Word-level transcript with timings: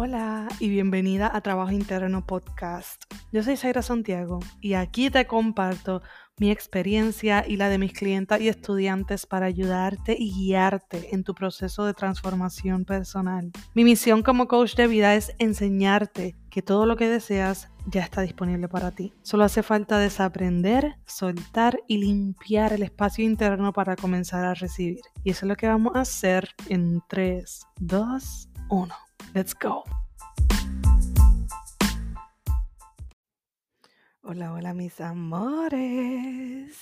Hola 0.00 0.46
y 0.60 0.68
bienvenida 0.68 1.28
a 1.34 1.40
Trabajo 1.40 1.72
Interno 1.72 2.24
Podcast. 2.24 3.02
Yo 3.32 3.42
soy 3.42 3.56
Zaira 3.56 3.82
Santiago 3.82 4.38
y 4.60 4.74
aquí 4.74 5.10
te 5.10 5.26
comparto 5.26 6.02
mi 6.38 6.52
experiencia 6.52 7.44
y 7.44 7.56
la 7.56 7.68
de 7.68 7.78
mis 7.78 7.94
clientas 7.94 8.40
y 8.40 8.46
estudiantes 8.46 9.26
para 9.26 9.46
ayudarte 9.46 10.14
y 10.16 10.32
guiarte 10.32 11.12
en 11.16 11.24
tu 11.24 11.34
proceso 11.34 11.84
de 11.84 11.94
transformación 11.94 12.84
personal. 12.84 13.50
Mi 13.74 13.82
misión 13.82 14.22
como 14.22 14.46
coach 14.46 14.76
de 14.76 14.86
vida 14.86 15.16
es 15.16 15.34
enseñarte 15.40 16.36
que 16.48 16.62
todo 16.62 16.86
lo 16.86 16.94
que 16.94 17.08
deseas 17.08 17.68
ya 17.88 18.02
está 18.02 18.20
disponible 18.20 18.68
para 18.68 18.92
ti. 18.92 19.12
Solo 19.22 19.42
hace 19.42 19.64
falta 19.64 19.98
desaprender, 19.98 20.94
soltar 21.06 21.80
y 21.88 21.98
limpiar 21.98 22.72
el 22.72 22.84
espacio 22.84 23.24
interno 23.24 23.72
para 23.72 23.96
comenzar 23.96 24.44
a 24.44 24.54
recibir. 24.54 25.00
Y 25.24 25.32
eso 25.32 25.44
es 25.44 25.48
lo 25.48 25.56
que 25.56 25.66
vamos 25.66 25.96
a 25.96 26.02
hacer 26.02 26.50
en 26.68 27.02
3, 27.08 27.66
2, 27.80 28.48
1. 28.70 28.94
Let's 29.34 29.54
go. 29.54 29.84
Hola, 34.22 34.54
hola 34.54 34.72
mis 34.72 35.00
amores. 35.02 36.78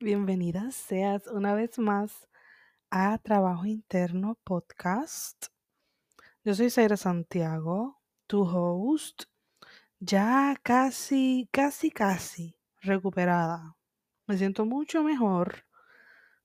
Bienvenidas 0.00 0.74
seas 0.74 1.26
una 1.26 1.54
vez 1.54 1.78
más 1.78 2.26
a 2.90 3.18
Trabajo 3.18 3.66
Interno 3.66 4.38
Podcast. 4.44 5.48
Yo 6.42 6.54
soy 6.54 6.70
Zaira 6.70 6.96
Santiago, 6.96 8.00
tu 8.26 8.44
host, 8.44 9.24
ya 10.00 10.56
casi, 10.62 11.50
casi, 11.52 11.90
casi 11.90 12.56
recuperada. 12.80 13.76
Me 14.26 14.38
siento 14.38 14.64
mucho 14.64 15.02
mejor. 15.02 15.66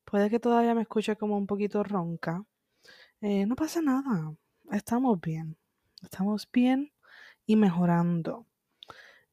Puede 0.04 0.30
que 0.30 0.40
todavía 0.40 0.76
me 0.76 0.82
escuche 0.82 1.16
como 1.16 1.38
un 1.38 1.48
poquito 1.48 1.82
ronca. 1.82 2.44
Eh, 3.22 3.46
no 3.46 3.56
pasa 3.56 3.82
nada 3.82 4.36
estamos 4.72 5.20
bien, 5.20 5.58
estamos 6.02 6.50
bien 6.52 6.92
y 7.46 7.56
mejorando. 7.56 8.46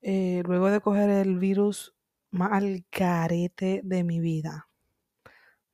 Eh, 0.03 0.43
luego 0.47 0.71
de 0.71 0.81
coger 0.81 1.11
el 1.11 1.39
virus 1.39 1.95
más 2.31 2.53
al 2.53 2.85
carete 2.91 3.81
de 3.85 4.05
mi 4.05 4.21
vida. 4.21 4.69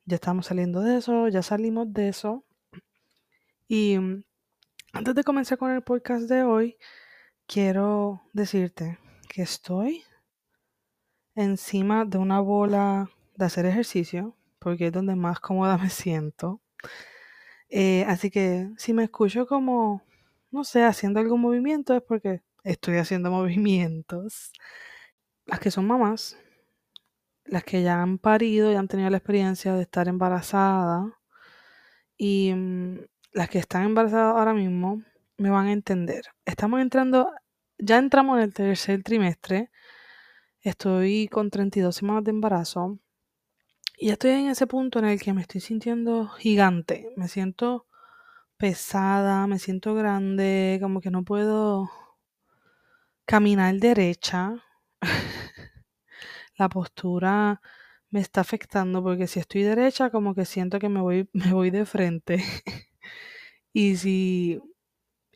Ya 0.05 0.17
estamos 0.17 0.47
saliendo 0.47 0.81
de 0.81 0.99
eso, 0.99 1.29
ya 1.29 1.43
salimos 1.43 1.93
de 1.93 2.09
eso. 2.09 2.45
Y 3.69 3.97
antes 4.93 5.15
de 5.15 5.25
comenzar 5.25 5.59
con 5.59 5.73
el 5.73 5.83
podcast 5.83 6.29
de 6.29 6.43
hoy, 6.43 6.77
quiero 7.47 8.23
decirte 8.33 8.99
que 9.29 9.43
estoy 9.43 10.05
encima 11.34 12.05
de 12.05 12.19
una 12.19 12.41
bola 12.41 13.11
de 13.34 13.45
hacer 13.45 13.67
ejercicio, 13.67 14.37
porque 14.59 14.87
es 14.87 14.93
donde 14.93 15.17
más 15.17 15.41
cómoda 15.41 15.77
me 15.79 15.91
siento. 15.91 16.61
Eh, 17.69 18.05
así 18.09 18.31
que 18.31 18.70
si 18.78 18.92
me 18.92 19.05
escucho 19.05 19.47
como, 19.47 20.03
no 20.50 20.64
sé, 20.64 20.84
haciendo 20.84 21.20
algún 21.20 21.41
movimiento 21.41 21.95
es 21.95 22.03
porque 22.03 22.42
estoy 22.64 22.97
haciendo 22.98 23.31
movimientos. 23.33 24.53
Las 25.47 25.61
que 25.61 25.70
son 25.70 25.87
mamás, 25.87 26.37
las 27.44 27.64
que 27.64 27.83
ya 27.83 28.03
han 28.03 28.19
parido 28.19 28.72
y 28.72 28.77
han 28.77 28.89
tenido 28.89 29.11
la 29.11 29.19
experiencia 29.19 29.75
de 29.75 29.83
estar 29.83 30.09
embarazada 30.09 31.19
y 32.17 32.53
mm, 32.55 33.00
las 33.33 33.48
que 33.50 33.59
están 33.59 33.84
embarazadas 33.84 34.37
ahora 34.37 34.55
mismo 34.55 35.03
me 35.39 35.50
van 35.50 35.67
a 35.67 35.72
entender. 35.72 36.25
Estamos 36.44 36.81
entrando, 36.81 37.31
ya 37.78 37.98
entramos 37.98 38.39
en 38.39 38.44
el 38.44 38.55
tercer 38.55 39.03
trimestre. 39.03 39.70
Estoy 40.62 41.28
con 41.28 41.50
32 41.50 41.94
semanas 41.97 42.25
de 42.25 42.31
embarazo 42.31 42.98
y 43.98 44.11
estoy 44.11 44.33
en 44.33 44.48
ese 44.48 44.66
punto 44.66 44.98
en 44.98 45.06
el 45.06 45.20
que 45.20 45.33
me 45.33 45.41
estoy 45.42 45.61
sintiendo 45.61 46.28
gigante, 46.28 47.12
me 47.16 47.28
siento 47.28 47.86
pesada, 48.56 49.47
me 49.47 49.58
siento 49.58 49.94
grande, 49.94 50.78
como 50.83 51.00
que 51.00 51.11
no 51.11 51.25
puedo 51.25 51.91
caminar 53.25 53.75
derecha. 53.76 54.62
La 56.56 56.69
postura 56.69 57.60
me 58.10 58.21
está 58.21 58.41
afectando 58.43 59.03
porque 59.03 59.26
si 59.26 59.41
estoy 59.41 59.62
derecha 59.62 60.10
como 60.10 60.34
que 60.34 60.44
siento 60.44 60.78
que 60.78 60.88
me 60.88 61.00
voy, 61.00 61.28
me 61.34 61.53
voy 61.53 61.71
de 61.71 61.87
frente. 61.87 62.42
y 63.72 63.97
si 63.97 64.60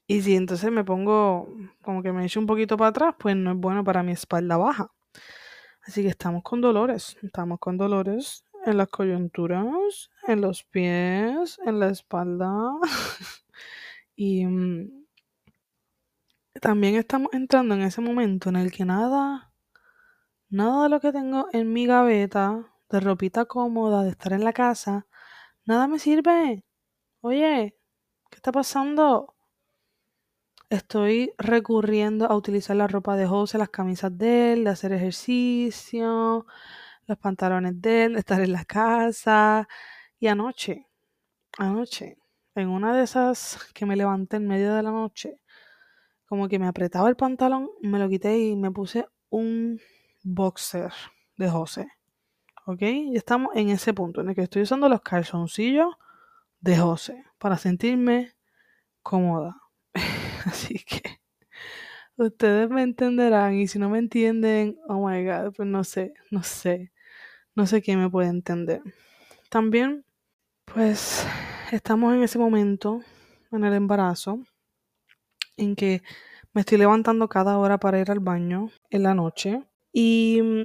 y 0.06 0.22
si 0.22 0.36
entonces 0.36 0.72
me 0.72 0.84
pongo 0.84 1.48
como 1.82 2.02
que 2.02 2.12
me 2.12 2.24
echo 2.26 2.40
un 2.40 2.46
poquito 2.46 2.76
para 2.76 2.90
atrás, 2.90 3.14
pues 3.18 3.36
no 3.36 3.52
es 3.52 3.58
bueno 3.58 3.84
para 3.84 4.02
mi 4.02 4.12
espalda 4.12 4.56
baja. 4.56 4.92
Así 5.82 6.02
que 6.02 6.08
estamos 6.08 6.42
con 6.42 6.60
dolores, 6.60 7.16
estamos 7.22 7.58
con 7.60 7.78
dolores 7.78 8.44
en 8.64 8.76
las 8.76 8.88
coyunturas, 8.88 10.10
en 10.26 10.40
los 10.40 10.64
pies, 10.64 11.58
en 11.64 11.80
la 11.80 11.88
espalda. 11.88 12.72
y 14.16 14.46
mm, 14.46 15.06
también 16.60 16.96
estamos 16.96 17.32
entrando 17.32 17.74
en 17.74 17.82
ese 17.82 18.00
momento 18.00 18.48
en 18.48 18.56
el 18.56 18.72
que 18.72 18.84
nada, 18.84 19.52
nada 20.48 20.84
de 20.84 20.88
lo 20.90 21.00
que 21.00 21.12
tengo 21.12 21.48
en 21.52 21.72
mi 21.72 21.86
gaveta, 21.86 22.66
de 22.90 23.00
ropita 23.00 23.44
cómoda, 23.46 24.02
de 24.04 24.10
estar 24.10 24.32
en 24.32 24.44
la 24.44 24.52
casa, 24.52 25.06
nada 25.64 25.86
me 25.86 25.98
sirve. 25.98 26.64
Oye, 27.22 27.76
¿qué 28.30 28.36
está 28.36 28.52
pasando? 28.52 29.34
Estoy 30.70 31.32
recurriendo 31.38 32.26
a 32.26 32.36
utilizar 32.36 32.76
la 32.76 32.86
ropa 32.86 33.16
de 33.16 33.26
José, 33.26 33.58
las 33.58 33.70
camisas 33.70 34.16
de 34.16 34.52
él, 34.52 34.64
de 34.64 34.70
hacer 34.70 34.92
ejercicio, 34.92 36.46
los 37.10 37.18
pantalones 37.18 37.80
de 37.82 38.04
él, 38.04 38.16
estar 38.16 38.40
en 38.40 38.52
la 38.52 38.64
casa. 38.64 39.68
Y 40.18 40.28
anoche, 40.28 40.86
anoche, 41.58 42.18
en 42.54 42.68
una 42.68 42.96
de 42.96 43.04
esas 43.04 43.58
que 43.74 43.84
me 43.86 43.96
levanté 43.96 44.36
en 44.36 44.46
medio 44.46 44.74
de 44.74 44.82
la 44.82 44.90
noche, 44.90 45.42
como 46.26 46.48
que 46.48 46.58
me 46.58 46.68
apretaba 46.68 47.08
el 47.08 47.16
pantalón, 47.16 47.68
me 47.82 47.98
lo 47.98 48.08
quité 48.08 48.38
y 48.38 48.56
me 48.56 48.70
puse 48.70 49.06
un 49.28 49.80
boxer 50.22 50.92
de 51.36 51.50
José. 51.50 51.88
¿Ok? 52.66 52.82
Y 52.82 53.16
estamos 53.16 53.50
en 53.56 53.70
ese 53.70 53.92
punto 53.92 54.20
en 54.20 54.28
el 54.28 54.34
que 54.34 54.42
estoy 54.42 54.62
usando 54.62 54.88
los 54.88 55.00
calzoncillos 55.02 55.94
de 56.60 56.78
José 56.78 57.24
para 57.38 57.56
sentirme 57.58 58.34
cómoda. 59.02 59.56
Así 60.44 60.78
que 60.84 61.20
ustedes 62.16 62.68
me 62.70 62.82
entenderán 62.82 63.54
y 63.54 63.66
si 63.66 63.78
no 63.78 63.88
me 63.88 63.98
entienden, 63.98 64.78
oh 64.88 65.08
my 65.08 65.24
god, 65.24 65.52
pues 65.56 65.68
no 65.68 65.84
sé, 65.84 66.14
no 66.30 66.42
sé. 66.42 66.92
No 67.56 67.66
sé 67.66 67.82
quién 67.82 68.00
me 68.00 68.08
puede 68.08 68.28
entender. 68.28 68.80
También, 69.48 70.04
pues, 70.64 71.26
estamos 71.72 72.14
en 72.14 72.22
ese 72.22 72.38
momento, 72.38 73.02
en 73.50 73.64
el 73.64 73.74
embarazo, 73.74 74.40
en 75.56 75.74
que 75.74 76.02
me 76.52 76.60
estoy 76.60 76.78
levantando 76.78 77.28
cada 77.28 77.58
hora 77.58 77.78
para 77.78 78.00
ir 78.00 78.10
al 78.10 78.20
baño 78.20 78.70
en 78.90 79.02
la 79.02 79.14
noche. 79.14 79.64
Y 79.92 80.40
mm, 80.42 80.62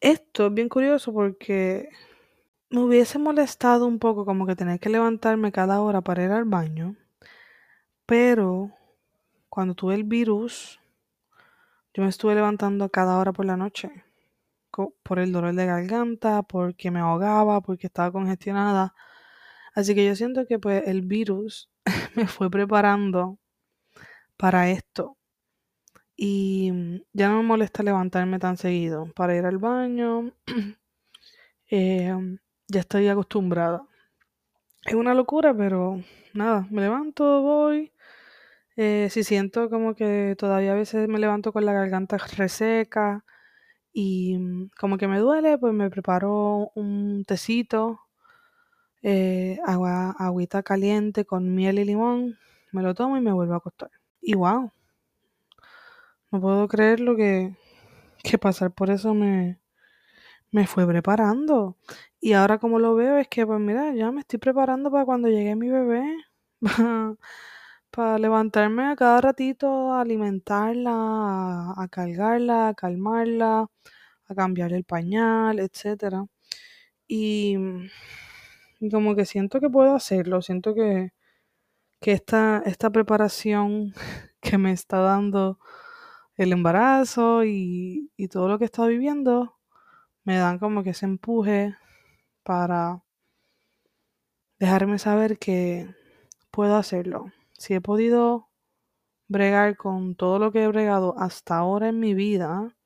esto 0.00 0.46
es 0.46 0.54
bien 0.54 0.68
curioso 0.68 1.12
porque 1.12 1.88
me 2.70 2.80
hubiese 2.80 3.18
molestado 3.18 3.86
un 3.86 3.98
poco 3.98 4.24
como 4.24 4.46
que 4.46 4.56
tener 4.56 4.78
que 4.78 4.88
levantarme 4.88 5.50
cada 5.50 5.80
hora 5.80 6.02
para 6.02 6.24
ir 6.24 6.30
al 6.30 6.44
baño. 6.44 6.96
Pero 8.06 8.70
cuando 9.48 9.74
tuve 9.74 9.96
el 9.96 10.04
virus, 10.04 10.78
yo 11.94 12.04
me 12.04 12.08
estuve 12.08 12.36
levantando 12.36 12.88
cada 12.90 13.18
hora 13.18 13.32
por 13.32 13.44
la 13.44 13.56
noche 13.56 14.05
por 15.02 15.18
el 15.18 15.32
dolor 15.32 15.54
de 15.54 15.66
garganta, 15.66 16.42
porque 16.42 16.90
me 16.90 17.00
ahogaba, 17.00 17.60
porque 17.60 17.86
estaba 17.88 18.12
congestionada. 18.12 18.94
Así 19.74 19.94
que 19.94 20.06
yo 20.06 20.16
siento 20.16 20.46
que 20.46 20.58
pues 20.58 20.86
el 20.86 21.02
virus 21.02 21.70
me 22.16 22.26
fue 22.26 22.50
preparando 22.50 23.38
para 24.36 24.70
esto. 24.70 25.16
Y 26.16 26.70
mm, 26.72 26.96
ya 27.12 27.28
no 27.28 27.38
me 27.38 27.42
molesta 27.44 27.82
levantarme 27.82 28.38
tan 28.38 28.56
seguido 28.56 29.12
para 29.14 29.36
ir 29.36 29.44
al 29.46 29.58
baño. 29.58 30.32
Em, 31.68 32.38
ya 32.68 32.80
estoy 32.80 33.08
acostumbrada. 33.08 33.82
Es 34.84 34.94
una 34.94 35.14
locura, 35.14 35.52
pero 35.54 36.00
nada, 36.32 36.66
me 36.70 36.82
levanto, 36.82 37.42
voy. 37.42 37.92
Eh, 38.76 39.08
si 39.10 39.24
siento 39.24 39.70
como 39.70 39.94
que 39.94 40.36
todavía 40.38 40.72
a 40.72 40.74
veces 40.76 41.08
me 41.08 41.18
levanto 41.18 41.52
con 41.52 41.64
la 41.66 41.72
garganta 41.72 42.18
reseca, 42.36 43.24
y 43.98 44.36
mm, 44.38 44.70
como 44.78 44.98
que 44.98 45.08
me 45.08 45.18
duele, 45.20 45.56
pues 45.58 45.72
me 45.72 45.88
preparo 45.90 46.70
un 46.74 47.24
tecito, 47.26 47.98
eh, 49.02 49.58
agua, 49.64 50.14
agüita 50.18 50.62
caliente 50.62 51.24
con 51.24 51.54
miel 51.54 51.78
y 51.78 51.84
limón, 51.84 52.36
me 52.72 52.82
lo 52.82 52.94
tomo 52.94 53.16
y 53.16 53.20
me 53.20 53.32
vuelvo 53.32 53.54
a 53.54 53.58
acostar. 53.58 53.90
Y 54.20 54.34
wow, 54.34 54.70
no 56.30 56.40
puedo 56.40 56.68
creer 56.68 57.00
lo 57.00 57.16
que, 57.16 57.54
que 58.24 58.38
pasar 58.38 58.72
por 58.72 58.90
eso 58.90 59.14
me, 59.14 59.60
me 60.52 60.66
fue 60.66 60.86
preparando. 60.86 61.76
Y 62.20 62.34
ahora 62.34 62.58
como 62.58 62.78
lo 62.80 62.94
veo 62.94 63.18
es 63.18 63.28
que, 63.28 63.46
pues 63.46 63.60
mira, 63.60 63.94
ya 63.94 64.12
me 64.12 64.20
estoy 64.22 64.38
preparando 64.40 64.90
para 64.92 65.06
cuando 65.06 65.28
llegue 65.28 65.56
mi 65.56 65.70
bebé. 65.70 66.16
para 67.96 68.18
levantarme 68.18 68.84
a 68.84 68.96
cada 68.96 69.22
ratito, 69.22 69.92
a 69.94 70.02
alimentarla, 70.02 71.72
a, 71.76 71.88
cargarla, 71.90 72.68
a 72.68 72.74
calmarla, 72.74 73.70
a 74.26 74.34
cambiar 74.34 74.74
el 74.74 74.84
pañal, 74.84 75.58
etc. 75.60 76.28
Y, 77.08 77.56
como 78.90 79.16
que 79.16 79.24
siento 79.24 79.60
que 79.60 79.70
puedo 79.70 79.94
hacerlo, 79.94 80.42
siento 80.42 80.74
que, 80.74 81.12
que 82.00 82.12
esta, 82.12 82.62
esta 82.66 82.90
preparación 82.90 83.94
que 84.42 84.58
me 84.58 84.72
está 84.72 84.98
dando 84.98 85.58
el 86.36 86.52
embarazo 86.52 87.44
y, 87.44 88.12
y 88.16 88.28
todo 88.28 88.48
lo 88.48 88.58
que 88.58 88.64
he 88.64 88.66
estado 88.66 88.88
viviendo 88.88 89.56
me 90.24 90.36
dan 90.38 90.58
como 90.58 90.82
que 90.84 90.90
ese 90.90 91.06
empuje 91.06 91.76
para 92.44 93.02
dejarme 94.58 94.98
saber 94.98 95.38
que 95.38 95.88
puedo 96.50 96.76
hacerlo. 96.76 97.32
Si 97.58 97.74
he 97.74 97.80
podido 97.80 98.48
bregar 99.28 99.76
con 99.76 100.14
todo 100.14 100.38
lo 100.38 100.52
que 100.52 100.62
he 100.62 100.68
bregado 100.68 101.14
hasta 101.18 101.56
ahora 101.56 101.88
en 101.88 101.98
mi 101.98 102.14
vida, 102.14 102.76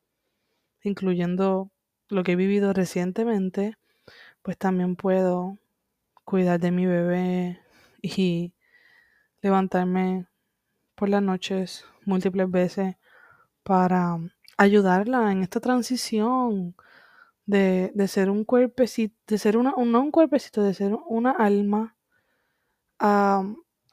incluyendo 0.82 1.70
lo 2.08 2.22
que 2.22 2.32
he 2.32 2.37
vivido 2.37 2.72
recientemente, 2.72 3.76
pues 4.43 4.56
también 4.58 4.96
puedo 4.96 5.58
cuidar 6.25 6.61
de 6.61 6.70
mi 6.70 6.87
bebé 6.87 7.61
y 8.02 8.55
levantarme 9.43 10.26
por 10.94 11.08
las 11.08 11.23
noches 11.23 11.84
múltiples 12.05 12.50
veces 12.50 12.96
para 13.62 14.19
ayudarla 14.56 15.32
en 15.32 15.43
esta 15.43 15.61
transición 15.61 16.76
de, 17.46 17.93
de 17.94 18.08
ser 18.08 18.31
un 18.31 18.44
cuerpecito, 18.44 19.16
de 19.26 19.38
ser 19.38 19.56
una, 19.56 19.75
no 19.76 20.00
un 20.00 20.11
cuerpecito, 20.11 20.62
de 20.62 20.75
ser 20.75 20.94
una 21.08 21.32
alma 21.32 21.96
a, 22.99 23.43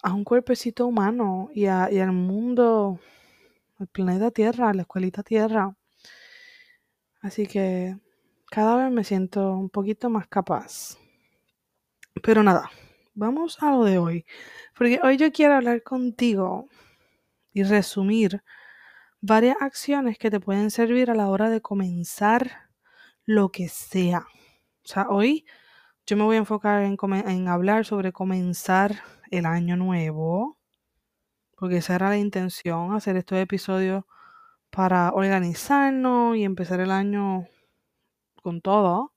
a 0.03 0.13
un 0.13 0.23
cuerpecito 0.23 0.87
humano 0.87 1.49
y, 1.53 1.65
a, 1.65 1.91
y 1.91 1.99
al 1.99 2.11
mundo, 2.11 2.99
al 3.79 3.87
planeta 3.87 4.31
Tierra, 4.31 4.69
a 4.69 4.73
la 4.73 4.81
escuelita 4.83 5.23
Tierra. 5.23 5.75
Así 7.21 7.47
que 7.47 7.97
cada 8.49 8.77
vez 8.77 8.91
me 8.91 9.03
siento 9.03 9.53
un 9.53 9.69
poquito 9.69 10.09
más 10.09 10.27
capaz. 10.27 10.97
Pero 12.23 12.43
nada, 12.43 12.69
vamos 13.13 13.61
a 13.61 13.71
lo 13.71 13.83
de 13.83 13.97
hoy. 13.97 14.25
Porque 14.77 14.99
hoy 15.03 15.17
yo 15.17 15.31
quiero 15.31 15.55
hablar 15.55 15.83
contigo 15.83 16.67
y 17.53 17.63
resumir 17.63 18.43
varias 19.19 19.57
acciones 19.61 20.17
que 20.17 20.29
te 20.31 20.39
pueden 20.39 20.71
servir 20.71 21.09
a 21.11 21.15
la 21.15 21.29
hora 21.29 21.49
de 21.49 21.61
comenzar 21.61 22.69
lo 23.25 23.51
que 23.51 23.67
sea. 23.67 24.27
O 24.83 24.87
sea, 24.87 25.07
hoy 25.09 25.45
yo 26.05 26.15
me 26.15 26.23
voy 26.23 26.37
a 26.37 26.39
enfocar 26.39 26.83
en, 26.83 26.97
en 27.27 27.47
hablar 27.47 27.85
sobre 27.85 28.13
comenzar 28.13 29.01
el 29.31 29.45
año 29.45 29.77
nuevo, 29.77 30.57
porque 31.57 31.77
esa 31.77 31.95
era 31.95 32.09
la 32.09 32.17
intención, 32.17 32.93
hacer 32.93 33.17
estos 33.17 33.39
episodios 33.39 34.03
para 34.69 35.11
organizarnos 35.13 36.37
y 36.37 36.43
empezar 36.43 36.79
el 36.79 36.91
año 36.91 37.47
con 38.43 38.61
todo. 38.61 39.13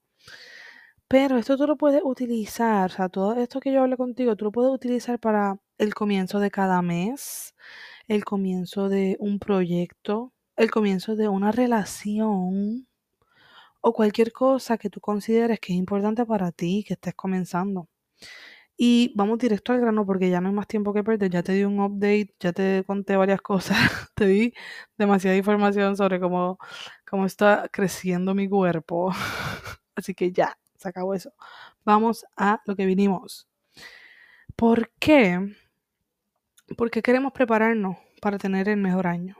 Pero 1.07 1.37
esto 1.37 1.57
tú 1.57 1.67
lo 1.67 1.75
puedes 1.77 2.01
utilizar, 2.03 2.89
o 2.89 2.93
sea, 2.93 3.09
todo 3.09 3.33
esto 3.35 3.59
que 3.59 3.71
yo 3.73 3.81
hablé 3.81 3.97
contigo, 3.97 4.35
tú 4.35 4.45
lo 4.45 4.51
puedes 4.51 4.71
utilizar 4.71 5.19
para 5.19 5.57
el 5.77 5.93
comienzo 5.93 6.39
de 6.39 6.51
cada 6.51 6.81
mes, 6.81 7.53
el 8.07 8.23
comienzo 8.23 8.87
de 8.89 9.17
un 9.19 9.37
proyecto, 9.39 10.33
el 10.55 10.71
comienzo 10.71 11.15
de 11.15 11.27
una 11.27 11.51
relación 11.51 12.87
o 13.81 13.93
cualquier 13.93 14.31
cosa 14.31 14.77
que 14.77 14.89
tú 14.89 15.01
consideres 15.01 15.59
que 15.59 15.73
es 15.73 15.79
importante 15.79 16.25
para 16.25 16.51
ti, 16.51 16.85
que 16.87 16.93
estés 16.93 17.15
comenzando. 17.15 17.89
Y 18.83 19.13
vamos 19.15 19.37
directo 19.37 19.73
al 19.73 19.79
grano 19.79 20.07
porque 20.07 20.31
ya 20.31 20.41
no 20.41 20.49
hay 20.49 20.55
más 20.55 20.65
tiempo 20.65 20.91
que 20.91 21.03
perder. 21.03 21.29
Ya 21.29 21.43
te 21.43 21.51
di 21.51 21.63
un 21.65 21.79
update, 21.79 22.33
ya 22.39 22.51
te 22.51 22.83
conté 22.87 23.15
varias 23.15 23.39
cosas, 23.39 23.77
te 24.15 24.25
di 24.25 24.53
demasiada 24.97 25.37
información 25.37 25.95
sobre 25.95 26.19
cómo, 26.19 26.57
cómo 27.07 27.27
está 27.27 27.69
creciendo 27.71 28.33
mi 28.33 28.49
cuerpo. 28.49 29.11
Así 29.95 30.15
que 30.15 30.31
ya, 30.31 30.57
se 30.77 30.89
acabó 30.89 31.13
eso. 31.13 31.31
Vamos 31.85 32.25
a 32.35 32.59
lo 32.65 32.75
que 32.75 32.87
vinimos. 32.87 33.47
¿Por 34.55 34.91
qué? 34.97 35.55
Porque 36.75 37.03
queremos 37.03 37.33
prepararnos 37.33 37.97
para 38.19 38.39
tener 38.39 38.67
el 38.67 38.77
mejor 38.77 39.05
año. 39.05 39.37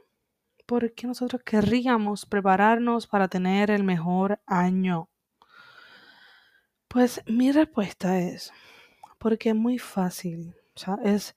¿Por 0.68 0.94
qué 0.94 1.08
nosotros 1.08 1.42
querríamos 1.44 2.28
prepararnos 2.28 3.08
para 3.08 3.28
tener 3.28 3.72
el 3.72 3.84
mejor 3.84 4.40
año? 4.46 5.10
Pues 6.88 7.24
mi 7.26 7.52
respuesta 7.52 8.20
es 8.20 8.54
porque 9.22 9.50
es 9.50 9.56
muy 9.56 9.78
fácil, 9.78 10.56
es 11.04 11.36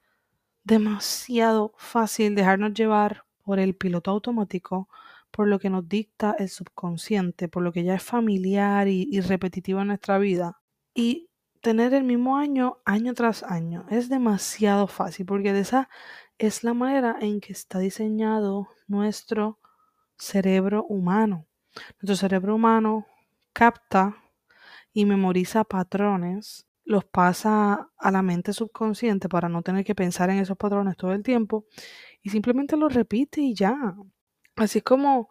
demasiado 0.63 1.75
fácil 1.77 2.35
dejarnos 2.35 2.73
llevar 2.73 3.27
por 3.43 3.59
el 3.59 3.77
piloto 3.77 4.11
automático, 4.11 4.89
por 5.31 5.49
lo 5.49 5.59
que 5.59 5.69
nos 5.69 5.87
dicta 5.87 6.35
el 6.39 6.49
subconsciente, 6.49 7.47
por 7.47 7.63
lo 7.63 7.73
que 7.73 7.85
ya 7.85 7.97
es 7.97 8.03
familiar 8.03 8.89
y, 8.89 9.07
y 9.11 9.21
repetitivo 9.21 9.83
en 9.83 9.89
nuestra 9.89 10.17
vida. 10.17 10.63
Y 10.95 11.29
tener 11.61 11.93
el 11.93 12.05
mismo 12.05 12.39
año 12.39 12.79
año 12.87 13.13
tras 13.13 13.43
año 13.43 13.85
es 13.91 14.09
demasiado 14.09 14.87
fácil 14.87 15.27
porque 15.27 15.53
de 15.53 15.61
esa 15.61 15.91
es 16.39 16.65
la 16.65 16.73
manera 16.73 17.19
en 17.21 17.39
que 17.43 17.53
está 17.53 17.81
diseñado 17.81 18.69
nuestro 18.89 19.59
cerebro 20.17 20.87
humano. 20.87 21.47
Nuestro 22.01 22.17
cerebro 22.17 22.55
humano 22.55 23.07
capta 23.53 24.17
y 24.95 25.05
memoriza 25.05 25.65
patrones 25.65 26.67
los 26.85 27.05
pasa 27.05 27.91
a 27.99 28.11
la 28.11 28.23
mente 28.23 28.53
subconsciente 28.53 29.29
para 29.29 29.49
no 29.49 29.63
tener 29.63 29.85
que 29.85 29.95
pensar 29.95 30.31
en 30.31 30.39
esos 30.39 30.57
patrones 30.57 30.97
todo 30.97 31.13
el 31.13 31.23
tiempo 31.23 31.67
y 32.23 32.31
simplemente 32.31 32.77
los 32.77 32.93
repite 32.95 33.41
y 33.41 33.55
ya. 33.55 33.97
Así 34.57 34.79
es 34.79 34.85
como 34.85 35.29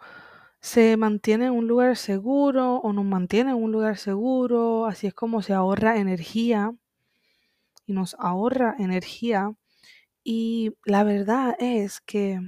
se 0.61 0.97
mantiene 0.97 1.47
en 1.47 1.53
un 1.53 1.67
lugar 1.67 1.97
seguro 1.97 2.77
o 2.77 2.93
nos 2.93 3.05
mantiene 3.05 3.51
en 3.51 3.57
un 3.57 3.71
lugar 3.71 3.97
seguro, 3.97 4.85
así 4.85 5.07
es 5.07 5.13
como 5.13 5.41
se 5.41 5.53
ahorra 5.53 5.97
energía 5.97 6.73
y 7.85 7.93
nos 7.93 8.15
ahorra 8.19 8.75
energía 8.79 9.53
y 10.23 10.73
la 10.85 11.03
verdad 11.03 11.55
es 11.59 12.01
que 12.01 12.39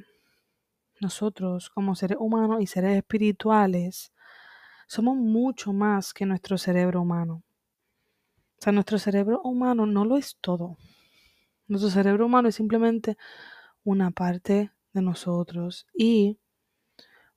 nosotros 1.02 1.70
como 1.70 1.96
seres 1.96 2.18
humanos 2.20 2.62
y 2.62 2.68
seres 2.68 2.98
espirituales 2.98 4.14
somos 4.88 5.18
mucho 5.18 5.74
más 5.74 6.14
que 6.14 6.26
nuestro 6.26 6.58
cerebro 6.58 7.02
humano. 7.02 7.44
O 8.60 8.64
sea, 8.64 8.74
nuestro 8.74 8.98
cerebro 8.98 9.42
humano 9.42 9.86
no 9.86 10.06
lo 10.06 10.18
es 10.18 10.38
todo. 10.42 10.78
Nuestro 11.68 11.90
cerebro 11.90 12.26
humano 12.26 12.50
es 12.50 12.56
simplemente 12.56 13.18
una 13.84 14.12
parte 14.12 14.72
de 14.94 15.02
nosotros 15.02 15.88
y 15.94 16.38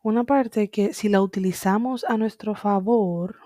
una 0.02 0.24
parte 0.24 0.70
que 0.70 0.94
si 0.94 1.08
la 1.08 1.20
utilizamos 1.20 2.04
a 2.04 2.16
nuestro 2.16 2.54
favor, 2.54 3.36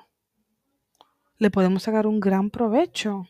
le 1.39 1.51
podemos 1.51 1.83
sacar 1.83 2.07
un 2.07 2.21
gran 2.21 2.51
provecho. 2.51 3.27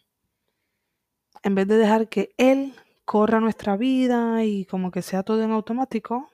En 1.42 1.54
vez 1.54 1.66
de 1.66 1.76
dejar 1.76 2.08
que 2.08 2.34
Él 2.36 2.74
corra 3.04 3.40
nuestra 3.40 3.76
vida 3.76 4.44
y 4.44 4.64
como 4.66 4.90
que 4.90 5.02
sea 5.02 5.22
todo 5.22 5.42
en 5.42 5.50
automático, 5.50 6.30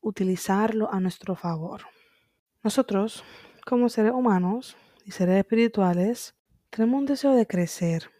utilizarlo 0.00 0.92
a 0.92 1.00
nuestro 1.00 1.34
favor. 1.36 1.82
Nosotros, 2.62 3.24
como 3.64 3.88
seres 3.88 4.12
humanos 4.12 4.76
y 5.04 5.12
seres 5.12 5.38
espirituales, 5.38 6.34
tenemos 6.72 7.00
un 7.00 7.06
deseo 7.06 7.34
de 7.34 7.46
crecer. 7.46 8.10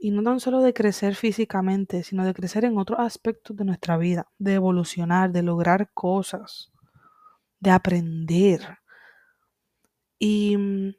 Y 0.00 0.10
no 0.10 0.22
tan 0.22 0.40
solo 0.40 0.60
de 0.60 0.74
crecer 0.74 1.14
físicamente, 1.14 2.02
sino 2.02 2.24
de 2.24 2.34
crecer 2.34 2.64
en 2.64 2.76
otros 2.78 2.98
aspectos 2.98 3.56
de 3.56 3.64
nuestra 3.64 3.96
vida, 3.96 4.28
de 4.38 4.54
evolucionar, 4.54 5.30
de 5.30 5.42
lograr 5.42 5.90
cosas, 5.94 6.72
de 7.60 7.70
aprender. 7.70 8.78
Y 10.18 10.56
mm, 10.56 10.94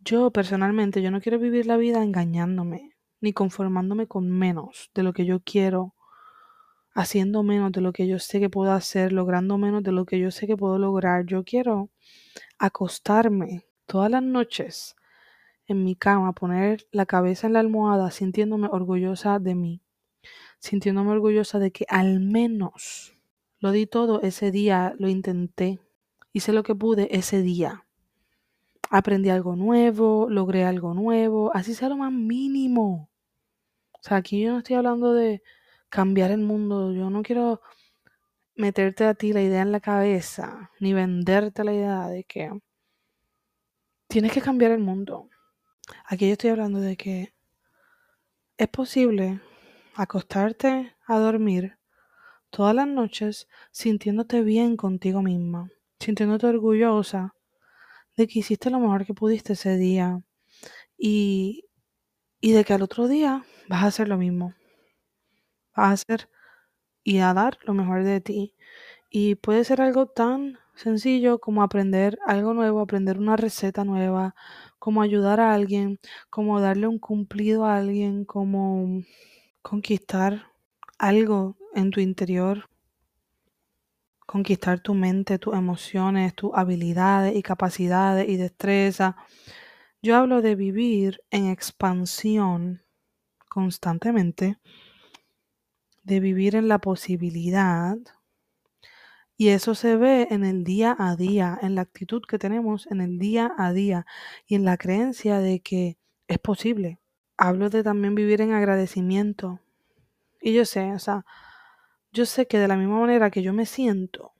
yo 0.00 0.30
personalmente, 0.32 1.02
yo 1.02 1.10
no 1.10 1.20
quiero 1.20 1.38
vivir 1.38 1.66
la 1.66 1.76
vida 1.76 2.02
engañándome, 2.02 2.96
ni 3.20 3.32
conformándome 3.32 4.08
con 4.08 4.28
menos 4.28 4.90
de 4.94 5.02
lo 5.04 5.12
que 5.12 5.24
yo 5.24 5.40
quiero, 5.40 5.94
haciendo 6.94 7.42
menos 7.44 7.70
de 7.70 7.82
lo 7.82 7.92
que 7.92 8.08
yo 8.08 8.18
sé 8.18 8.40
que 8.40 8.50
puedo 8.50 8.72
hacer, 8.72 9.12
logrando 9.12 9.56
menos 9.56 9.84
de 9.84 9.92
lo 9.92 10.04
que 10.04 10.18
yo 10.18 10.32
sé 10.32 10.48
que 10.48 10.56
puedo 10.56 10.78
lograr. 10.78 11.26
Yo 11.26 11.44
quiero 11.44 11.90
acostarme 12.58 13.66
todas 13.86 14.10
las 14.10 14.22
noches 14.22 14.96
en 15.66 15.84
mi 15.84 15.96
cama, 15.96 16.32
poner 16.32 16.86
la 16.92 17.06
cabeza 17.06 17.46
en 17.46 17.54
la 17.54 17.60
almohada, 17.60 18.10
sintiéndome 18.10 18.68
orgullosa 18.70 19.38
de 19.38 19.54
mí, 19.54 19.82
sintiéndome 20.58 21.10
orgullosa 21.10 21.58
de 21.58 21.70
que 21.70 21.86
al 21.88 22.20
menos 22.20 23.16
lo 23.58 23.72
di 23.72 23.86
todo 23.86 24.22
ese 24.22 24.50
día, 24.50 24.94
lo 24.98 25.08
intenté, 25.08 25.80
hice 26.32 26.52
lo 26.52 26.62
que 26.62 26.74
pude 26.74 27.08
ese 27.16 27.42
día. 27.42 27.84
Aprendí 28.90 29.30
algo 29.30 29.56
nuevo, 29.56 30.28
logré 30.30 30.64
algo 30.64 30.94
nuevo, 30.94 31.50
así 31.54 31.74
sea 31.74 31.88
lo 31.88 31.96
más 31.96 32.12
mínimo. 32.12 33.08
O 33.92 33.98
sea, 34.00 34.18
aquí 34.18 34.42
yo 34.42 34.52
no 34.52 34.58
estoy 34.58 34.76
hablando 34.76 35.12
de 35.12 35.42
cambiar 35.88 36.30
el 36.30 36.40
mundo, 36.40 36.92
yo 36.92 37.10
no 37.10 37.22
quiero 37.22 37.60
meterte 38.54 39.04
a 39.04 39.14
ti 39.14 39.32
la 39.32 39.42
idea 39.42 39.62
en 39.62 39.72
la 39.72 39.80
cabeza, 39.80 40.70
ni 40.80 40.92
venderte 40.94 41.64
la 41.64 41.74
idea 41.74 42.08
de 42.08 42.24
que 42.24 42.50
tienes 44.08 44.32
que 44.32 44.40
cambiar 44.40 44.72
el 44.72 44.80
mundo. 44.80 45.28
Aquí 46.04 46.26
yo 46.26 46.32
estoy 46.32 46.50
hablando 46.50 46.80
de 46.80 46.96
que 46.96 47.34
es 48.56 48.68
posible 48.68 49.40
acostarte 49.94 50.94
a 51.06 51.18
dormir 51.18 51.78
todas 52.50 52.74
las 52.74 52.88
noches 52.88 53.48
sintiéndote 53.70 54.42
bien 54.42 54.76
contigo 54.76 55.22
misma, 55.22 55.70
sintiéndote 56.00 56.46
orgullosa 56.46 57.34
de 58.16 58.26
que 58.26 58.38
hiciste 58.38 58.70
lo 58.70 58.80
mejor 58.80 59.04
que 59.04 59.14
pudiste 59.14 59.52
ese 59.52 59.76
día 59.76 60.22
y, 60.96 61.64
y 62.40 62.52
de 62.52 62.64
que 62.64 62.72
al 62.72 62.82
otro 62.82 63.08
día 63.08 63.44
vas 63.68 63.84
a 63.84 63.88
hacer 63.88 64.08
lo 64.08 64.16
mismo. 64.16 64.54
Vas 65.76 65.88
a 65.88 65.92
hacer 65.92 66.30
y 67.04 67.18
a 67.18 67.34
dar 67.34 67.58
lo 67.64 67.74
mejor 67.74 68.04
de 68.04 68.20
ti. 68.20 68.54
Y 69.10 69.36
puede 69.36 69.64
ser 69.64 69.80
algo 69.80 70.06
tan 70.06 70.58
sencillo 70.74 71.38
como 71.38 71.62
aprender 71.62 72.18
algo 72.26 72.54
nuevo, 72.54 72.80
aprender 72.80 73.18
una 73.18 73.36
receta 73.36 73.84
nueva, 73.84 74.34
como 74.86 75.02
ayudar 75.02 75.40
a 75.40 75.52
alguien, 75.52 75.98
como 76.30 76.60
darle 76.60 76.86
un 76.86 77.00
cumplido 77.00 77.64
a 77.64 77.76
alguien, 77.76 78.24
como 78.24 79.02
conquistar 79.60 80.52
algo 80.96 81.56
en 81.74 81.90
tu 81.90 81.98
interior, 81.98 82.70
conquistar 84.26 84.78
tu 84.78 84.94
mente, 84.94 85.40
tus 85.40 85.54
emociones, 85.54 86.36
tus 86.36 86.52
habilidades 86.54 87.34
y 87.34 87.42
capacidades 87.42 88.28
y 88.28 88.36
destreza. 88.36 89.16
Yo 90.02 90.14
hablo 90.14 90.40
de 90.40 90.54
vivir 90.54 91.20
en 91.32 91.48
expansión 91.48 92.84
constantemente, 93.48 94.60
de 96.04 96.20
vivir 96.20 96.54
en 96.54 96.68
la 96.68 96.78
posibilidad 96.78 97.98
y 99.36 99.48
eso 99.48 99.74
se 99.74 99.96
ve 99.96 100.28
en 100.30 100.44
el 100.44 100.64
día 100.64 100.96
a 100.98 101.14
día, 101.16 101.58
en 101.60 101.74
la 101.74 101.82
actitud 101.82 102.22
que 102.26 102.38
tenemos 102.38 102.86
en 102.86 103.00
el 103.00 103.18
día 103.18 103.52
a 103.58 103.72
día 103.72 104.06
y 104.46 104.54
en 104.54 104.64
la 104.64 104.78
creencia 104.78 105.38
de 105.40 105.60
que 105.60 105.98
es 106.26 106.38
posible. 106.38 106.98
Hablo 107.36 107.68
de 107.68 107.82
también 107.82 108.14
vivir 108.14 108.40
en 108.40 108.52
agradecimiento. 108.52 109.60
Y 110.40 110.54
yo 110.54 110.64
sé, 110.64 110.92
o 110.92 110.98
sea, 110.98 111.26
yo 112.12 112.24
sé 112.24 112.46
que 112.46 112.58
de 112.58 112.68
la 112.68 112.76
misma 112.76 112.98
manera 112.98 113.30
que 113.30 113.42
yo 113.42 113.52
me 113.52 113.66
siento, 113.66 114.32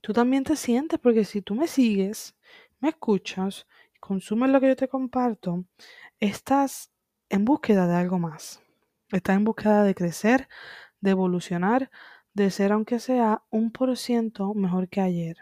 tú 0.00 0.12
también 0.12 0.42
te 0.42 0.56
sientes, 0.56 0.98
porque 0.98 1.24
si 1.24 1.40
tú 1.40 1.54
me 1.54 1.68
sigues, 1.68 2.34
me 2.80 2.88
escuchas, 2.88 3.66
consumes 4.00 4.50
lo 4.50 4.60
que 4.60 4.68
yo 4.68 4.76
te 4.76 4.88
comparto, 4.88 5.64
estás 6.18 6.90
en 7.28 7.44
búsqueda 7.44 7.86
de 7.86 7.94
algo 7.94 8.18
más. 8.18 8.60
Estás 9.12 9.36
en 9.36 9.44
búsqueda 9.44 9.84
de 9.84 9.94
crecer, 9.94 10.48
de 11.00 11.10
evolucionar, 11.10 11.90
de 12.34 12.50
ser 12.50 12.72
aunque 12.72 12.98
sea 12.98 13.42
un 13.50 13.70
por 13.70 13.96
ciento 13.96 14.52
mejor 14.54 14.88
que 14.88 15.00
ayer. 15.00 15.38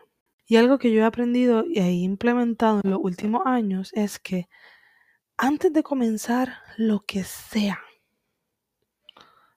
Y 0.47 0.57
algo 0.57 0.79
que 0.79 0.93
yo 0.93 1.01
he 1.01 1.05
aprendido 1.05 1.65
y 1.67 1.79
he 1.79 1.93
implementado 1.93 2.81
en 2.85 2.91
los 2.91 3.01
últimos 3.03 3.43
años 3.47 3.91
es 3.95 4.19
que 4.19 4.49
antes 5.37 5.73
de 5.73 5.83
comenzar 5.83 6.59
lo 6.77 7.01
que 7.01 7.25
sea, 7.25 7.81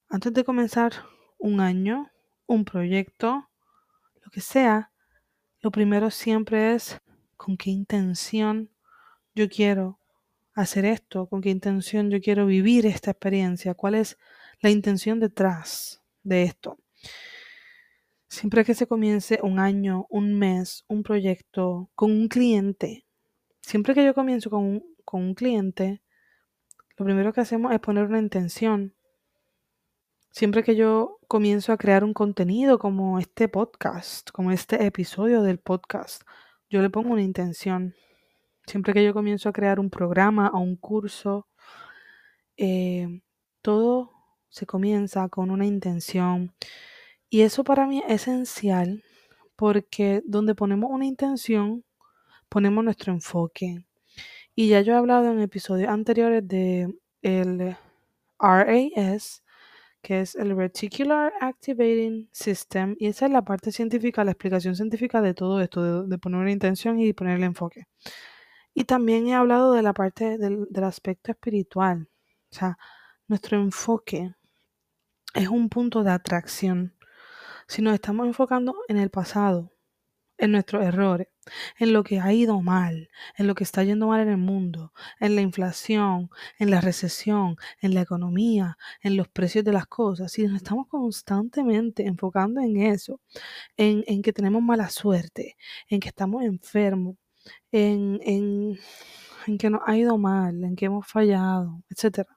antes 0.09 0.33
de 0.33 0.43
comenzar 0.43 0.93
un 1.37 1.59
año, 1.59 2.09
un 2.47 2.63
proyecto, 2.63 3.49
lo 4.23 4.31
que 4.31 4.41
sea, 4.41 4.91
lo 5.59 5.71
primero 5.71 6.11
siempre 6.11 6.73
es 6.73 7.01
con 7.35 7.57
qué 7.57 7.71
intención 7.71 8.71
yo 9.33 9.49
quiero 9.49 9.99
hacer 10.53 10.85
esto, 10.85 11.27
con 11.27 11.41
qué 11.41 11.49
intención 11.49 12.09
yo 12.09 12.21
quiero 12.21 12.45
vivir 12.45 12.85
esta 12.85 13.11
experiencia, 13.11 13.73
cuál 13.73 13.95
es 13.95 14.17
la 14.61 14.69
intención 14.69 15.19
detrás 15.19 16.01
de 16.23 16.43
esto. 16.43 16.79
Siempre 18.27 18.65
que 18.65 18.73
se 18.73 18.87
comience 18.87 19.39
un 19.43 19.59
año, 19.59 20.07
un 20.09 20.37
mes, 20.37 20.83
un 20.87 21.03
proyecto 21.03 21.89
con 21.95 22.11
un 22.11 22.27
cliente, 22.27 23.05
siempre 23.61 23.93
que 23.93 24.05
yo 24.05 24.13
comienzo 24.13 24.49
con 24.49 24.63
un, 24.63 24.95
con 25.03 25.21
un 25.21 25.33
cliente, 25.33 26.01
lo 26.97 27.05
primero 27.05 27.33
que 27.33 27.41
hacemos 27.41 27.73
es 27.73 27.79
poner 27.79 28.05
una 28.05 28.19
intención. 28.19 28.95
Siempre 30.31 30.63
que 30.63 30.75
yo 30.75 31.19
comienzo 31.27 31.71
a 31.71 31.77
crear 31.77 32.03
un 32.03 32.13
contenido 32.13 32.77
como 32.77 33.19
este 33.19 33.47
podcast, 33.47 34.31
como 34.31 34.51
este 34.51 34.85
episodio 34.85 35.41
del 35.41 35.59
podcast, 35.59 36.23
yo 36.69 36.81
le 36.81 36.89
pongo 36.89 37.13
una 37.13 37.21
intención. 37.21 37.95
Siempre 38.65 38.93
que 38.93 39.03
yo 39.03 39.13
comienzo 39.13 39.49
a 39.49 39.53
crear 39.53 39.79
un 39.79 39.89
programa 39.89 40.51
o 40.53 40.59
un 40.59 40.75
curso, 40.75 41.47
eh, 42.57 43.21
todo 43.61 44.11
se 44.49 44.65
comienza 44.65 45.27
con 45.29 45.51
una 45.51 45.65
intención. 45.65 46.53
Y 47.29 47.41
eso 47.41 47.63
para 47.63 47.87
mí 47.87 48.03
es 48.07 48.23
esencial 48.23 49.03
porque 49.55 50.21
donde 50.25 50.55
ponemos 50.55 50.91
una 50.91 51.05
intención, 51.05 51.83
ponemos 52.49 52.83
nuestro 52.83 53.13
enfoque. 53.13 53.85
Y 54.55 54.69
ya 54.69 54.81
yo 54.81 54.93
he 54.93 54.97
hablado 54.97 55.31
en 55.31 55.41
episodios 55.41 55.89
anteriores 55.89 56.47
de 56.47 56.93
el 57.21 57.75
RAS, 58.39 59.43
que 60.01 60.21
es 60.21 60.35
el 60.35 60.55
Reticular 60.55 61.33
Activating 61.41 62.29
System, 62.31 62.95
y 62.99 63.07
esa 63.07 63.25
es 63.25 63.31
la 63.31 63.43
parte 63.43 63.71
científica, 63.71 64.23
la 64.23 64.31
explicación 64.31 64.75
científica 64.75 65.21
de 65.21 65.33
todo 65.33 65.61
esto, 65.61 66.03
de, 66.05 66.17
poner 66.19 66.41
una 66.41 66.51
intención 66.51 66.99
y 66.99 67.11
poner 67.13 67.37
el 67.37 67.43
enfoque. 67.43 67.87
Y 68.73 68.83
también 68.85 69.27
he 69.27 69.33
hablado 69.33 69.73
de 69.73 69.81
la 69.81 69.93
parte 69.93 70.37
del, 70.37 70.67
del 70.69 70.83
aspecto 70.83 71.31
espiritual. 71.31 72.09
O 72.51 72.55
sea, 72.55 72.77
nuestro 73.27 73.57
enfoque 73.59 74.35
es 75.33 75.47
un 75.49 75.69
punto 75.69 76.03
de 76.03 76.11
atracción. 76.11 76.94
Si 77.67 77.81
nos 77.81 77.93
estamos 77.95 78.27
enfocando 78.27 78.75
en 78.87 78.97
el 78.97 79.09
pasado, 79.09 79.71
en 80.37 80.51
nuestros 80.51 80.83
errores, 80.83 81.27
en 81.79 81.93
lo 81.93 82.03
que 82.03 82.19
ha 82.19 82.33
ido 82.33 82.61
mal, 82.61 83.09
en 83.37 83.47
lo 83.47 83.55
que 83.55 83.63
está 83.63 83.83
yendo 83.83 84.07
mal 84.07 84.21
en 84.21 84.29
el 84.29 84.37
mundo, 84.37 84.93
en 85.19 85.35
la 85.35 85.41
inflación, 85.41 86.29
en 86.59 86.71
la 86.71 86.81
recesión, 86.81 87.55
en 87.81 87.93
la 87.93 88.01
economía, 88.01 88.77
en 89.01 89.17
los 89.17 89.29
precios 89.29 89.63
de 89.63 89.71
las 89.73 89.87
cosas, 89.87 90.31
si 90.31 90.43
nos 90.45 90.57
estamos 90.57 90.87
constantemente 90.87 92.05
enfocando 92.05 92.61
en 92.61 92.77
eso, 92.77 93.21
en, 93.77 94.03
en 94.07 94.21
que 94.21 94.33
tenemos 94.33 94.61
mala 94.61 94.89
suerte, 94.89 95.57
en 95.89 95.99
que 95.99 96.09
estamos 96.09 96.43
enfermos, 96.43 97.17
en, 97.71 98.19
en, 98.23 98.79
en 99.47 99.57
que 99.57 99.69
nos 99.69 99.81
ha 99.85 99.97
ido 99.97 100.17
mal, 100.17 100.63
en 100.63 100.75
que 100.75 100.85
hemos 100.85 101.07
fallado, 101.07 101.83
etc. 101.89 102.27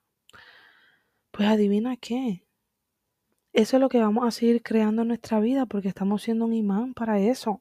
Pues 1.30 1.48
adivina 1.48 1.96
qué. 1.96 2.47
Eso 3.58 3.76
es 3.76 3.80
lo 3.80 3.88
que 3.88 3.98
vamos 3.98 4.24
a 4.24 4.30
seguir 4.30 4.62
creando 4.62 5.02
en 5.02 5.08
nuestra 5.08 5.40
vida 5.40 5.66
porque 5.66 5.88
estamos 5.88 6.22
siendo 6.22 6.44
un 6.44 6.54
imán 6.54 6.94
para 6.94 7.18
eso. 7.18 7.60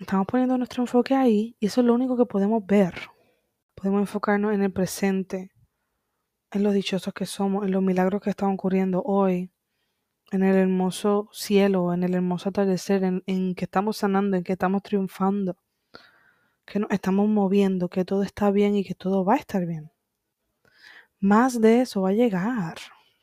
Estamos 0.00 0.26
poniendo 0.26 0.58
nuestro 0.58 0.82
enfoque 0.82 1.14
ahí 1.14 1.56
y 1.60 1.66
eso 1.66 1.80
es 1.80 1.86
lo 1.86 1.94
único 1.94 2.16
que 2.16 2.26
podemos 2.26 2.66
ver. 2.66 2.92
Podemos 3.76 4.00
enfocarnos 4.00 4.52
en 4.52 4.62
el 4.62 4.72
presente, 4.72 5.52
en 6.50 6.64
los 6.64 6.74
dichosos 6.74 7.14
que 7.14 7.24
somos, 7.24 7.64
en 7.66 7.70
los 7.70 7.84
milagros 7.84 8.20
que 8.20 8.30
están 8.30 8.50
ocurriendo 8.50 9.00
hoy, 9.04 9.52
en 10.32 10.42
el 10.42 10.56
hermoso 10.56 11.28
cielo, 11.30 11.94
en 11.94 12.02
el 12.02 12.14
hermoso 12.14 12.48
atardecer, 12.48 13.04
en, 13.04 13.22
en 13.26 13.54
que 13.54 13.66
estamos 13.66 13.98
sanando, 13.98 14.36
en 14.36 14.42
que 14.42 14.54
estamos 14.54 14.82
triunfando, 14.82 15.56
que 16.64 16.80
nos 16.80 16.90
estamos 16.90 17.28
moviendo, 17.28 17.88
que 17.88 18.04
todo 18.04 18.24
está 18.24 18.50
bien 18.50 18.74
y 18.74 18.82
que 18.82 18.96
todo 18.96 19.24
va 19.24 19.34
a 19.34 19.38
estar 19.38 19.64
bien. 19.66 19.92
Más 21.20 21.60
de 21.60 21.82
eso 21.82 22.02
va 22.02 22.08
a 22.08 22.12
llegar, 22.12 22.74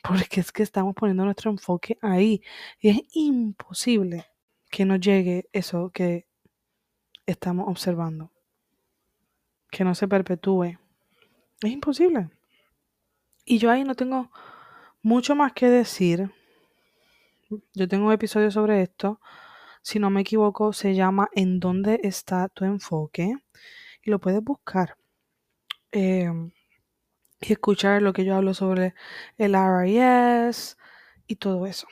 porque 0.03 0.41
es 0.41 0.51
que 0.51 0.63
estamos 0.63 0.93
poniendo 0.93 1.23
nuestro 1.23 1.49
enfoque 1.49 1.97
ahí 2.01 2.43
y 2.79 2.89
es 2.89 2.99
imposible 3.13 4.25
que 4.69 4.85
no 4.85 4.97
llegue 4.97 5.49
eso 5.53 5.91
que 5.91 6.27
estamos 7.25 7.67
observando. 7.69 8.31
Que 9.71 9.83
no 9.83 9.95
se 9.95 10.07
perpetúe. 10.07 10.77
Es 11.61 11.71
imposible. 11.71 12.29
Y 13.45 13.57
yo 13.57 13.71
ahí 13.71 13.83
no 13.83 13.95
tengo 13.95 14.29
mucho 15.01 15.35
más 15.35 15.53
que 15.53 15.69
decir. 15.69 16.29
Yo 17.73 17.87
tengo 17.87 18.07
un 18.07 18.13
episodio 18.13 18.51
sobre 18.51 18.81
esto. 18.81 19.21
Si 19.81 19.99
no 19.99 20.09
me 20.09 20.21
equivoco, 20.21 20.73
se 20.73 20.95
llama 20.95 21.29
¿En 21.33 21.59
dónde 21.59 22.01
está 22.03 22.49
tu 22.49 22.65
enfoque? 22.65 23.35
Y 24.01 24.11
lo 24.11 24.19
puedes 24.19 24.43
buscar. 24.43 24.97
Eh, 25.91 26.29
y 27.43 27.53
escuchar 27.53 28.01
lo 28.01 28.13
que 28.13 28.25
yo 28.25 28.35
hablo 28.35 28.53
sobre 28.53 28.93
el 29.37 29.53
RIS 29.53 30.77
y 31.27 31.35
todo 31.35 31.65
eso. 31.65 31.87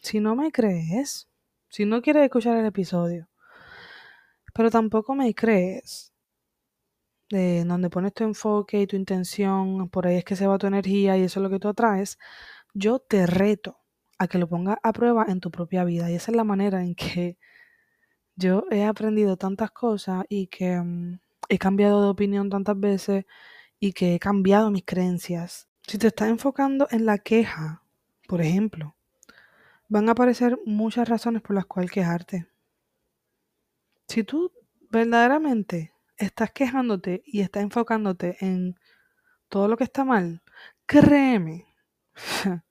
Si 0.00 0.20
no 0.20 0.36
me 0.36 0.52
crees, 0.52 1.28
si 1.68 1.84
no 1.84 2.02
quieres 2.02 2.24
escuchar 2.24 2.56
el 2.56 2.66
episodio, 2.66 3.28
pero 4.54 4.70
tampoco 4.70 5.14
me 5.14 5.34
crees, 5.34 6.12
de 7.28 7.64
donde 7.64 7.90
pones 7.90 8.14
tu 8.14 8.24
enfoque 8.24 8.80
y 8.80 8.86
tu 8.86 8.96
intención, 8.96 9.88
por 9.90 10.06
ahí 10.06 10.16
es 10.18 10.24
que 10.24 10.36
se 10.36 10.46
va 10.46 10.58
tu 10.58 10.66
energía 10.66 11.16
y 11.16 11.22
eso 11.22 11.40
es 11.40 11.42
lo 11.42 11.50
que 11.50 11.58
tú 11.58 11.68
atraes, 11.68 12.18
yo 12.72 12.98
te 13.00 13.26
reto 13.26 13.78
a 14.18 14.28
que 14.28 14.38
lo 14.38 14.48
pongas 14.48 14.78
a 14.82 14.92
prueba 14.92 15.26
en 15.28 15.40
tu 15.40 15.50
propia 15.50 15.84
vida. 15.84 16.10
Y 16.10 16.14
esa 16.14 16.30
es 16.30 16.36
la 16.36 16.44
manera 16.44 16.82
en 16.82 16.94
que 16.94 17.38
yo 18.36 18.64
he 18.70 18.84
aprendido 18.84 19.36
tantas 19.36 19.70
cosas 19.72 20.24
y 20.28 20.46
que 20.48 20.78
um, 20.78 21.18
he 21.48 21.58
cambiado 21.58 22.02
de 22.02 22.08
opinión 22.08 22.50
tantas 22.50 22.78
veces 22.78 23.24
y 23.78 23.92
que 23.92 24.14
he 24.14 24.18
cambiado 24.18 24.70
mis 24.70 24.84
creencias. 24.84 25.68
Si 25.86 25.98
te 25.98 26.08
estás 26.08 26.28
enfocando 26.28 26.88
en 26.90 27.06
la 27.06 27.18
queja, 27.18 27.82
por 28.26 28.40
ejemplo, 28.40 28.96
van 29.88 30.08
a 30.08 30.12
aparecer 30.12 30.58
muchas 30.64 31.08
razones 31.08 31.42
por 31.42 31.54
las 31.54 31.66
cuales 31.66 31.90
quejarte. 31.90 32.48
Si 34.08 34.24
tú 34.24 34.52
verdaderamente 34.90 35.92
estás 36.16 36.50
quejándote 36.52 37.22
y 37.24 37.40
estás 37.40 37.62
enfocándote 37.62 38.36
en 38.40 38.78
todo 39.48 39.68
lo 39.68 39.76
que 39.76 39.84
está 39.84 40.04
mal, 40.04 40.42
créeme, 40.86 41.66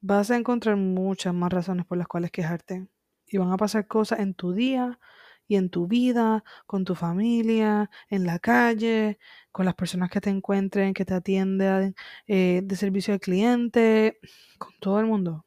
vas 0.00 0.30
a 0.30 0.36
encontrar 0.36 0.76
muchas 0.76 1.34
más 1.34 1.52
razones 1.52 1.86
por 1.86 1.98
las 1.98 2.06
cuales 2.06 2.30
quejarte. 2.30 2.88
Y 3.26 3.38
van 3.38 3.50
a 3.52 3.56
pasar 3.56 3.86
cosas 3.86 4.20
en 4.20 4.34
tu 4.34 4.52
día 4.52 5.00
y 5.48 5.56
en 5.56 5.70
tu 5.70 5.86
vida, 5.86 6.44
con 6.66 6.84
tu 6.84 6.94
familia, 6.94 7.90
en 8.08 8.24
la 8.26 8.38
calle, 8.38 9.18
con 9.52 9.66
las 9.66 9.74
personas 9.74 10.10
que 10.10 10.20
te 10.20 10.30
encuentren, 10.30 10.94
que 10.94 11.04
te 11.04 11.14
atienden 11.14 11.94
eh, 12.26 12.62
de 12.64 12.76
servicio 12.76 13.14
al 13.14 13.20
cliente, 13.20 14.18
con 14.58 14.72
todo 14.80 15.00
el 15.00 15.06
mundo. 15.06 15.44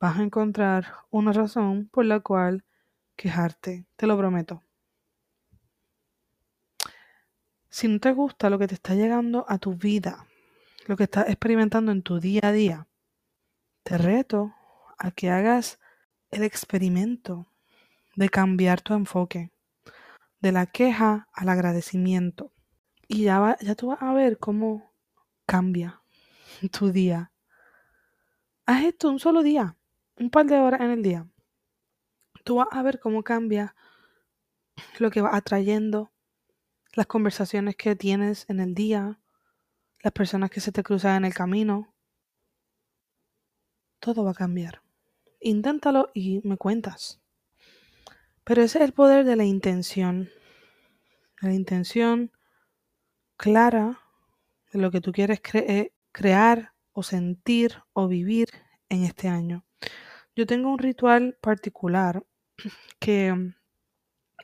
Vas 0.00 0.18
a 0.18 0.22
encontrar 0.22 0.86
una 1.10 1.32
razón 1.32 1.88
por 1.88 2.04
la 2.04 2.20
cual 2.20 2.64
quejarte, 3.16 3.86
te 3.96 4.06
lo 4.06 4.16
prometo. 4.18 4.62
Si 7.70 7.88
no 7.88 7.98
te 8.00 8.12
gusta 8.12 8.48
lo 8.50 8.58
que 8.58 8.68
te 8.68 8.74
está 8.74 8.94
llegando 8.94 9.44
a 9.48 9.58
tu 9.58 9.74
vida, 9.74 10.26
lo 10.86 10.96
que 10.96 11.04
estás 11.04 11.28
experimentando 11.28 11.92
en 11.92 12.02
tu 12.02 12.20
día 12.20 12.40
a 12.44 12.52
día, 12.52 12.86
te 13.82 13.98
reto 13.98 14.54
a 14.98 15.10
que 15.10 15.30
hagas 15.30 15.78
el 16.30 16.42
experimento 16.42 17.48
de 18.16 18.28
cambiar 18.28 18.80
tu 18.80 18.94
enfoque 18.94 19.52
de 20.40 20.52
la 20.52 20.66
queja 20.66 21.28
al 21.32 21.48
agradecimiento. 21.48 22.52
Y 23.08 23.24
ya, 23.24 23.38
va, 23.38 23.56
ya 23.60 23.74
tú 23.74 23.88
vas 23.88 24.02
a 24.02 24.12
ver 24.12 24.38
cómo 24.38 24.92
cambia 25.46 26.02
tu 26.72 26.90
día. 26.90 27.32
Haz 28.66 28.84
esto 28.84 29.10
un 29.10 29.20
solo 29.20 29.42
día, 29.42 29.76
un 30.16 30.30
par 30.30 30.46
de 30.46 30.58
horas 30.58 30.80
en 30.80 30.90
el 30.90 31.02
día. 31.02 31.28
Tú 32.44 32.56
vas 32.56 32.68
a 32.72 32.82
ver 32.82 32.98
cómo 32.98 33.22
cambia 33.22 33.74
lo 34.98 35.10
que 35.10 35.20
va 35.20 35.36
atrayendo, 35.36 36.10
las 36.94 37.06
conversaciones 37.06 37.76
que 37.76 37.96
tienes 37.96 38.48
en 38.48 38.60
el 38.60 38.74
día, 38.74 39.20
las 40.02 40.12
personas 40.12 40.50
que 40.50 40.60
se 40.60 40.72
te 40.72 40.82
cruzan 40.82 41.16
en 41.16 41.24
el 41.26 41.34
camino. 41.34 41.94
Todo 44.00 44.24
va 44.24 44.32
a 44.32 44.34
cambiar. 44.34 44.82
Inténtalo 45.40 46.10
y 46.14 46.40
me 46.44 46.56
cuentas. 46.56 47.20
Pero 48.46 48.62
ese 48.62 48.78
es 48.78 48.84
el 48.84 48.92
poder 48.92 49.24
de 49.24 49.34
la 49.34 49.44
intención. 49.44 50.30
La 51.40 51.52
intención 51.52 52.30
clara 53.36 53.98
de 54.72 54.78
lo 54.78 54.92
que 54.92 55.00
tú 55.00 55.10
quieres 55.10 55.40
crear 56.12 56.72
o 56.92 57.02
sentir 57.02 57.82
o 57.92 58.06
vivir 58.06 58.46
en 58.88 59.02
este 59.02 59.26
año. 59.26 59.64
Yo 60.36 60.46
tengo 60.46 60.70
un 60.70 60.78
ritual 60.78 61.36
particular 61.40 62.24
que, 63.00 63.52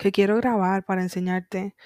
que 0.01 0.11
quiero 0.11 0.37
grabar 0.37 0.85
para 0.85 1.03
enseñarte 1.03 1.77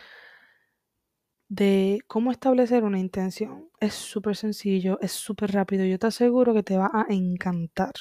de 1.49 2.01
cómo 2.07 2.31
establecer 2.31 2.85
una 2.85 2.99
intención. 2.99 3.69
Es 3.79 3.93
súper 3.93 4.37
sencillo, 4.37 4.99
es 5.03 5.13
súper 5.13 5.53
rápido. 5.53 5.85
Yo 5.85 5.99
te 5.99 6.07
aseguro 6.07 6.55
que 6.55 6.63
te 6.63 6.79
va 6.79 6.91
a 6.95 7.13
encantar. 7.13 7.93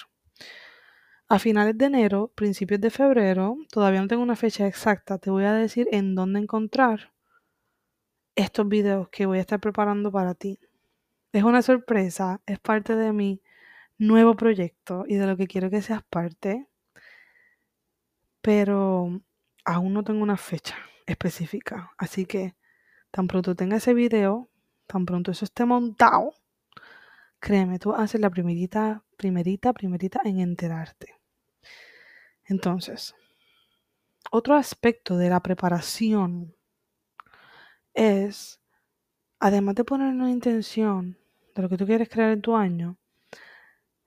A 1.28 1.40
finales 1.40 1.76
de 1.76 1.86
enero, 1.86 2.32
principios 2.36 2.80
de 2.82 2.92
febrero, 2.92 3.58
todavía 3.72 4.00
no 4.00 4.08
tengo 4.08 4.22
una 4.22 4.36
fecha 4.36 4.68
exacta, 4.68 5.18
te 5.18 5.32
voy 5.32 5.46
a 5.46 5.54
decir 5.54 5.88
en 5.92 6.14
dónde 6.14 6.40
encontrar 6.40 7.14
estos 8.36 8.68
videos 8.68 9.10
que 9.10 9.26
voy 9.26 9.40
a 9.40 9.42
estar 9.42 9.60
preparando 9.60 10.12
para 10.12 10.36
ti. 10.36 10.60
Es 11.32 11.44
una 11.44 11.64
sorpresa, 11.64 12.42
es 12.46 12.60
parte 12.60 12.96
de 12.96 13.12
mi 13.12 13.42
nuevo 13.98 14.36
proyecto 14.36 15.06
y 15.08 15.16
de 15.16 15.26
lo 15.26 15.36
que 15.36 15.48
quiero 15.48 15.72
que 15.72 15.82
seas 15.82 16.04
parte, 16.04 16.68
pero 18.42 19.20
aún 19.66 19.94
no 19.94 20.04
tengo 20.04 20.22
una 20.22 20.38
fecha 20.38 20.76
específica, 21.08 21.92
así 21.98 22.28
que 22.28 22.56
tan 23.10 23.28
pronto 23.28 23.56
tenga 23.56 23.78
ese 23.78 23.96
video, 23.96 24.50
tan 24.86 25.08
pronto 25.08 25.32
eso 25.32 25.46
esté 25.46 25.66
montado, 25.66 26.36
créeme, 27.40 27.80
tú 27.80 27.94
haces 27.96 28.22
la 28.22 28.30
primerita, 28.30 29.04
primerita, 29.18 29.74
primerita 29.74 30.22
en 30.24 30.40
enterarte. 30.40 31.15
Entonces, 32.48 33.16
otro 34.32 34.56
aspecto 34.56 35.18
de 35.18 35.30
la 35.30 35.40
preparación 35.42 36.56
es, 37.94 38.60
además 39.40 39.76
de 39.76 39.86
poner 39.86 40.14
una 40.14 40.32
intención 40.32 41.18
de 41.56 41.62
lo 41.62 41.70
que 41.70 41.78
tú 41.78 41.86
quieres 41.86 42.10
crear 42.10 42.32
en 42.32 42.42
tu 42.42 42.56
año, 42.56 42.98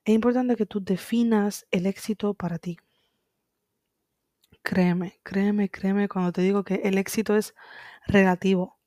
es 0.04 0.14
importante 0.14 0.56
que 0.56 0.66
tú 0.66 0.82
definas 0.82 1.66
el 1.70 1.86
éxito 1.86 2.34
para 2.34 2.58
ti. 2.58 2.78
Créeme, 4.62 5.18
créeme, 5.22 5.70
créeme 5.70 6.08
cuando 6.08 6.32
te 6.32 6.42
digo 6.42 6.64
que 6.64 6.76
el 6.84 6.98
éxito 6.98 7.36
es 7.36 7.54
relativo. 8.06 8.78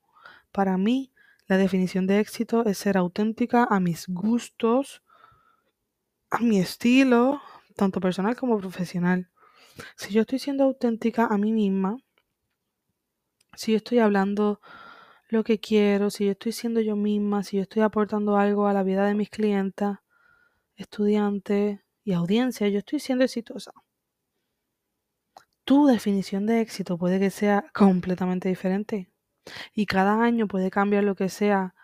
Para 0.52 0.78
mí, 0.78 1.12
la 1.48 1.56
definición 1.56 2.06
de 2.06 2.20
éxito 2.20 2.64
es 2.66 2.78
ser 2.78 2.96
auténtica 2.96 3.64
a 3.64 3.80
mis 3.80 4.06
gustos, 4.08 5.02
a 6.30 6.38
mi 6.38 6.58
estilo, 6.60 7.40
tanto 7.76 8.00
personal 8.00 8.36
como 8.36 8.58
profesional. 8.58 9.31
Si 9.96 10.12
yo 10.12 10.22
estoy 10.22 10.38
siendo 10.38 10.64
auténtica 10.64 11.26
a 11.26 11.38
mí 11.38 11.52
misma, 11.52 11.98
si 13.54 13.72
yo 13.72 13.76
estoy 13.78 13.98
hablando 13.98 14.60
lo 15.28 15.44
que 15.44 15.60
quiero, 15.60 16.10
si 16.10 16.26
yo 16.26 16.32
estoy 16.32 16.52
siendo 16.52 16.80
yo 16.80 16.96
misma, 16.96 17.42
si 17.42 17.56
yo 17.56 17.62
estoy 17.62 17.82
aportando 17.82 18.36
algo 18.36 18.66
a 18.66 18.72
la 18.72 18.82
vida 18.82 19.06
de 19.06 19.14
mis 19.14 19.30
clientes, 19.30 19.88
estudiantes 20.76 21.80
y 22.04 22.12
audiencia, 22.12 22.68
yo 22.68 22.78
estoy 22.78 23.00
siendo 23.00 23.24
exitosa. 23.24 23.72
Tu 25.64 25.86
definición 25.86 26.46
de 26.46 26.60
éxito 26.60 26.98
puede 26.98 27.20
que 27.20 27.30
sea 27.30 27.64
completamente 27.72 28.48
diferente 28.48 29.10
y 29.74 29.86
cada 29.86 30.22
año 30.22 30.48
puede 30.48 30.70
cambiar 30.70 31.04
lo 31.04 31.14
que 31.14 31.28
sea 31.28 31.74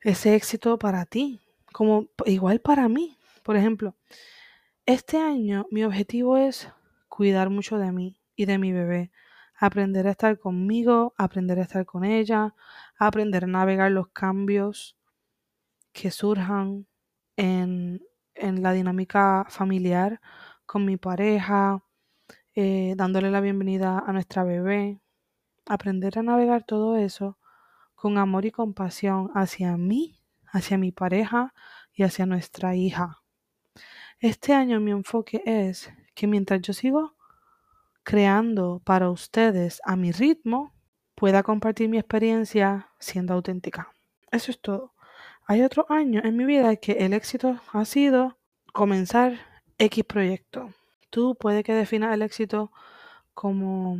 ese 0.00 0.34
éxito 0.34 0.78
para 0.78 1.04
ti, 1.06 1.40
como 1.72 2.08
igual 2.26 2.60
para 2.60 2.88
mí. 2.88 3.18
Por 3.42 3.56
ejemplo, 3.56 3.96
este 4.86 5.18
año 5.18 5.66
mi 5.70 5.82
objetivo 5.84 6.36
es 6.36 6.68
cuidar 7.08 7.50
mucho 7.50 7.78
de 7.78 7.90
mí 7.90 8.20
y 8.36 8.46
de 8.46 8.58
mi 8.58 8.72
bebé 8.72 9.10
aprender 9.58 10.06
a 10.06 10.12
estar 10.12 10.38
conmigo, 10.38 11.14
aprender 11.16 11.58
a 11.58 11.62
estar 11.62 11.84
con 11.86 12.04
ella, 12.04 12.54
aprender 12.98 13.44
a 13.44 13.48
navegar 13.48 13.90
los 13.90 14.08
cambios 14.08 14.96
que 15.92 16.10
surjan 16.10 16.86
en, 17.36 18.00
la 18.34 18.72
dinámica 18.72 19.46
familiar 19.48 20.20
con 20.66 20.84
mi 20.84 20.98
pareja, 20.98 21.82
eh, 22.54 22.94
dándole 22.96 23.30
la 23.30 23.40
bienvenida 23.40 23.98
a 24.06 24.12
nuestra 24.12 24.44
bebé, 24.44 25.00
aprender 25.66 26.18
a 26.18 26.22
navegar 26.22 26.64
todo 26.64 26.96
eso 26.96 27.38
con 27.94 28.18
amor 28.18 28.44
y 28.44 28.50
compasión 28.50 29.30
hacia 29.34 29.76
mí, 29.78 30.20
hacia 30.46 30.78
mi 30.78 30.92
pareja 30.92 31.54
y 31.94 32.02
hacia 32.02 32.26
nuestra 32.26 32.76
hija. 32.76 33.22
Este 34.20 34.54
año 34.54 34.80
mi 34.80 34.92
enfoque 34.92 35.42
es 35.44 35.92
que 36.14 36.26
mientras 36.26 36.62
yo 36.62 36.72
sigo 36.72 37.14
creando 38.02 38.80
para 38.82 39.10
ustedes 39.10 39.82
a 39.84 39.94
mi 39.94 40.10
ritmo, 40.10 40.72
pueda 41.14 41.42
compartir 41.42 41.90
mi 41.90 41.98
experiencia 41.98 42.88
siendo 42.98 43.34
auténtica. 43.34 43.92
Eso 44.30 44.50
es 44.50 44.60
todo. 44.60 44.94
Hay 45.46 45.60
otro 45.60 45.84
año 45.90 46.22
en 46.24 46.34
mi 46.34 46.46
vida 46.46 46.76
que 46.76 46.92
el 46.92 47.12
éxito 47.12 47.60
ha 47.72 47.84
sido 47.84 48.38
comenzar 48.72 49.38
X 49.76 50.04
proyecto. 50.04 50.72
Tú 51.10 51.34
puede 51.34 51.62
que 51.62 51.74
definas 51.74 52.14
el 52.14 52.22
éxito 52.22 52.72
como 53.34 53.98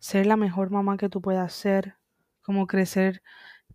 ser 0.00 0.26
la 0.26 0.36
mejor 0.36 0.70
mamá 0.70 0.96
que 0.96 1.08
tú 1.08 1.20
puedas 1.20 1.52
ser, 1.52 1.94
como 2.42 2.66
crecer 2.66 3.22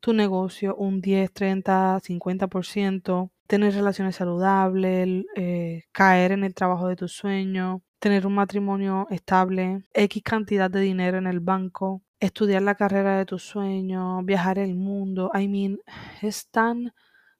tu 0.01 0.11
negocio 0.11 0.75
un 0.75 0.99
10, 0.99 1.31
30, 1.31 2.01
50%, 2.01 3.29
tener 3.49 3.73
relaciones 3.73 4.15
saludables, 4.15 5.25
eh, 5.35 5.85
caer 5.91 6.33
en 6.33 6.43
el 6.43 6.53
trabajo 6.53 6.87
de 6.87 6.95
tus 6.95 7.13
sueños, 7.13 7.81
tener 7.97 8.27
un 8.27 8.35
matrimonio 8.35 9.07
estable, 9.09 9.81
X 9.91 10.21
cantidad 10.23 10.69
de 10.69 10.81
dinero 10.81 11.17
en 11.17 11.25
el 11.25 11.39
banco, 11.39 12.03
estudiar 12.19 12.61
la 12.61 12.75
carrera 12.75 13.17
de 13.17 13.25
tus 13.25 13.41
sueños, 13.41 14.23
viajar 14.23 14.59
el 14.59 14.75
mundo. 14.75 15.31
I 15.33 15.47
mean, 15.47 15.79
es 16.21 16.47
tan, 16.51 16.93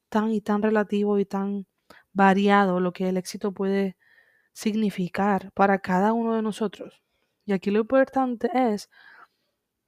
tan 0.10 0.32
y 0.32 0.42
tan 0.42 0.64
relativo 0.64 1.20
y 1.20 1.26
tan 1.26 1.68
variado 2.12 2.80
lo 2.80 2.92
que 2.92 3.08
el 3.10 3.18
éxito 3.18 3.52
puede 3.52 3.96
significar 4.52 5.52
para 5.54 5.78
cada 5.78 6.14
uno 6.14 6.34
de 6.34 6.42
nosotros. 6.42 7.04
Y 7.46 7.54
aquí 7.54 7.70
lo 7.70 7.82
importante 7.82 8.50
es 8.52 8.90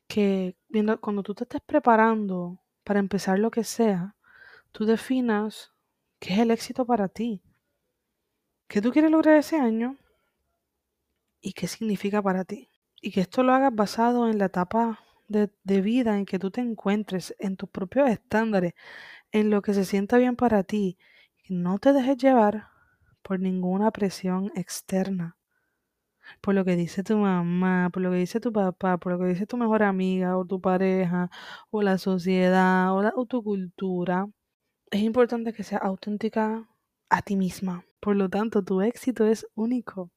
que 0.08 0.56
cuando 1.00 1.24
tú 1.24 1.34
te 1.34 1.46
estés 1.46 1.62
preparando 1.66 2.62
para 2.84 3.00
empezar 3.00 3.40
lo 3.40 3.50
que 3.50 3.64
sea, 3.64 4.16
tú 4.72 4.86
definas 4.86 5.72
qué 6.22 6.36
es 6.36 6.40
el 6.40 6.52
éxito 6.52 6.86
para 6.86 7.10
ti. 7.10 7.42
¿Qué 8.70 8.82
tú 8.82 8.94
quieres 8.94 9.12
lograr 9.12 9.36
ese 9.36 9.58
año? 9.58 9.98
y 11.42 11.54
qué 11.54 11.68
significa 11.68 12.22
para 12.22 12.46
ti. 12.46 12.70
Y 13.02 13.12
que 13.12 13.22
esto 13.22 13.44
lo 13.44 13.54
hagas 13.54 13.74
basado 13.76 14.30
en 14.30 14.38
la 14.38 14.46
etapa 14.46 15.00
de, 15.28 15.50
vida 15.82 16.18
en 16.18 16.26
que 16.26 16.40
tú 16.40 16.52
te 16.52 16.62
encuentres, 16.62 17.36
en 17.40 17.58
tus 17.58 17.70
propios 17.70 18.10
estándares, 18.10 18.74
en 19.32 19.50
lo 19.50 19.62
que 19.62 19.74
se 19.74 19.86
sienta 19.86 20.18
bien 20.18 20.36
para 20.36 20.64
ti. 20.64 20.98
No 21.50 21.80
te 21.80 21.94
dejes 21.94 22.18
llevar 22.18 22.68
por 23.24 23.40
ninguna 23.40 23.92
presión 23.92 24.52
externa. 24.56 25.38
Por 26.42 26.54
lo 26.56 26.64
que 26.66 26.76
dice 26.76 27.04
tu 27.04 27.18
mamá, 27.18 27.90
por 27.92 28.04
lo 28.04 28.12
que 28.12 28.18
dice 28.18 28.40
tu 28.40 28.54
papá, 28.54 28.98
por 28.98 29.14
lo 29.14 29.20
que 29.20 29.26
dice 29.26 29.48
tu 29.48 29.58
mejor 29.58 29.84
amiga 29.84 30.38
o 30.38 30.46
tu 30.46 30.62
pareja, 30.62 31.30
o 31.72 31.82
la 31.82 31.98
sociedad, 31.98 32.96
o 32.96 33.26
tu 33.26 33.44
cultura. 33.44 34.28
Es 34.92 35.02
importante 35.04 35.54
que 35.54 35.64
seas 35.64 35.84
auténtica 35.84 36.68
a 37.10 37.22
ti 37.22 37.38
misma. 37.38 37.86
Por 38.02 38.18
lo 38.18 38.30
tanto, 38.30 38.62
tu 38.62 38.82
éxito 38.82 39.26
es 39.26 39.48
único. 39.56 40.12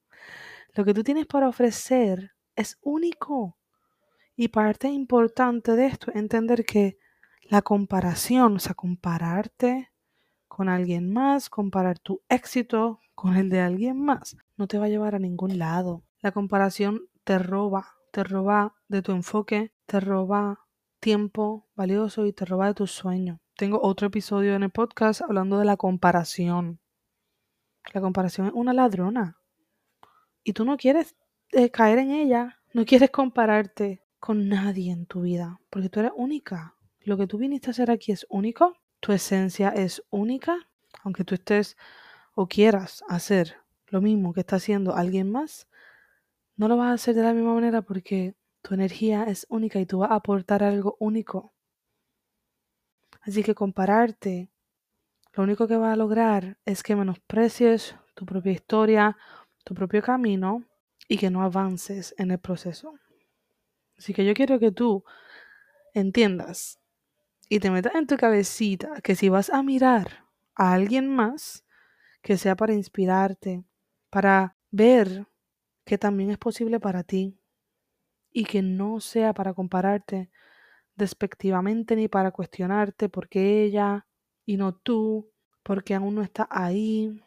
Lo 0.73 0.83
que 0.83 0.93
tú 0.93 1.01
tienes 1.01 1.27
para 1.27 1.47
ofrecer 1.47 2.33
es 2.57 2.77
único. 2.81 3.57
Y 4.35 4.49
parte 4.49 4.89
importante 4.89 5.77
de 5.77 5.85
esto 5.85 6.11
es 6.11 6.17
entender 6.17 6.65
que 6.65 6.97
la 7.43 7.61
comparación, 7.61 8.57
o 8.57 8.59
sea, 8.59 8.73
compararte 8.73 9.91
con 10.49 10.67
alguien 10.67 11.13
más, 11.13 11.49
comparar 11.49 11.97
tu 11.97 12.21
éxito 12.27 12.99
con 13.13 13.37
el 13.37 13.49
de 13.49 13.61
alguien 13.61 13.97
más, 14.03 14.35
no 14.57 14.67
te 14.67 14.77
va 14.77 14.85
a 14.85 14.89
llevar 14.89 15.15
a 15.15 15.19
ningún 15.19 15.57
lado. 15.57 16.03
La 16.19 16.33
comparación 16.33 17.07
te 17.23 17.39
roba, 17.39 17.95
te 18.11 18.25
roba 18.25 18.75
de 18.89 19.01
tu 19.01 19.13
enfoque, 19.13 19.71
te 19.85 20.01
roba 20.01 20.65
tiempo 20.99 21.69
valioso 21.75 22.25
y 22.25 22.33
te 22.33 22.43
roba 22.43 22.67
de 22.67 22.73
tus 22.73 22.91
sueños. 22.91 23.39
Tengo 23.57 23.81
otro 23.81 24.07
episodio 24.07 24.53
en 24.53 24.63
el 24.63 24.69
podcast 24.69 25.21
hablando 25.21 25.57
de 25.57 25.63
la 25.63 25.77
comparación. 25.77 26.81
La 27.93 28.01
comparación 28.01 28.47
es 28.47 28.53
una 28.53 28.73
ladrona. 28.73 29.39
Y 30.43 30.51
tú 30.51 30.65
no 30.65 30.75
quieres 30.75 31.15
eh, 31.53 31.71
caer 31.71 31.99
en 31.99 32.11
ella, 32.11 32.59
no 32.73 32.83
quieres 32.83 33.11
compararte 33.11 34.03
con 34.19 34.49
nadie 34.49 34.91
en 34.91 35.05
tu 35.05 35.21
vida, 35.21 35.61
porque 35.69 35.87
tú 35.87 36.01
eres 36.01 36.11
única. 36.17 36.75
Lo 36.99 37.15
que 37.15 37.27
tú 37.27 37.37
viniste 37.37 37.69
a 37.69 37.71
hacer 37.71 37.91
aquí 37.91 38.11
es 38.11 38.27
único, 38.29 38.75
tu 38.99 39.13
esencia 39.13 39.69
es 39.69 40.03
única, 40.09 40.57
aunque 41.03 41.23
tú 41.23 41.35
estés 41.35 41.77
o 42.33 42.47
quieras 42.47 43.05
hacer 43.07 43.55
lo 43.87 44.01
mismo 44.01 44.33
que 44.33 44.41
está 44.41 44.57
haciendo 44.57 44.95
alguien 44.95 45.31
más, 45.31 45.69
no 46.57 46.67
lo 46.67 46.75
vas 46.75 46.89
a 46.89 46.93
hacer 46.95 47.15
de 47.15 47.23
la 47.23 47.31
misma 47.31 47.53
manera 47.53 47.83
porque 47.83 48.35
tu 48.61 48.73
energía 48.73 49.23
es 49.23 49.47
única 49.47 49.79
y 49.79 49.85
tú 49.85 49.99
vas 49.99 50.11
a 50.11 50.15
aportar 50.15 50.61
algo 50.61 50.97
único. 50.99 51.54
Así 53.25 53.41
que 53.41 53.55
compararte, 53.55 54.49
lo 55.33 55.43
único 55.43 55.67
que 55.67 55.77
va 55.77 55.91
a 55.91 55.95
lograr 55.95 56.59
es 56.63 56.83
que 56.83 56.95
menosprecies 56.95 57.95
tu 58.13 58.23
propia 58.23 58.51
historia, 58.51 59.17
tu 59.63 59.73
propio 59.73 60.03
camino 60.03 60.63
y 61.07 61.17
que 61.17 61.31
no 61.31 61.41
avances 61.41 62.13
en 62.19 62.29
el 62.29 62.37
proceso. 62.37 62.93
Así 63.97 64.13
que 64.13 64.25
yo 64.25 64.35
quiero 64.35 64.59
que 64.59 64.71
tú 64.71 65.03
entiendas 65.95 66.79
y 67.49 67.59
te 67.59 67.71
metas 67.71 67.95
en 67.95 68.05
tu 68.05 68.15
cabecita 68.15 69.01
que 69.01 69.15
si 69.15 69.29
vas 69.29 69.49
a 69.49 69.63
mirar 69.63 70.25
a 70.53 70.73
alguien 70.73 71.07
más, 71.09 71.65
que 72.21 72.37
sea 72.37 72.55
para 72.55 72.73
inspirarte, 72.73 73.63
para 74.11 74.55
ver 74.69 75.27
que 75.83 75.97
también 75.97 76.29
es 76.29 76.37
posible 76.37 76.79
para 76.79 77.03
ti 77.03 77.39
y 78.31 78.45
que 78.45 78.61
no 78.61 78.99
sea 78.99 79.33
para 79.33 79.53
compararte 79.53 80.29
despectivamente 80.95 81.95
ni 81.95 82.07
para 82.07 82.31
cuestionarte 82.31 83.09
por 83.09 83.29
qué 83.29 83.63
ella 83.63 84.07
y 84.45 84.57
no 84.57 84.73
tú, 84.73 85.31
porque 85.63 85.95
aún 85.95 86.15
no 86.15 86.21
está 86.21 86.47
ahí, 86.49 87.21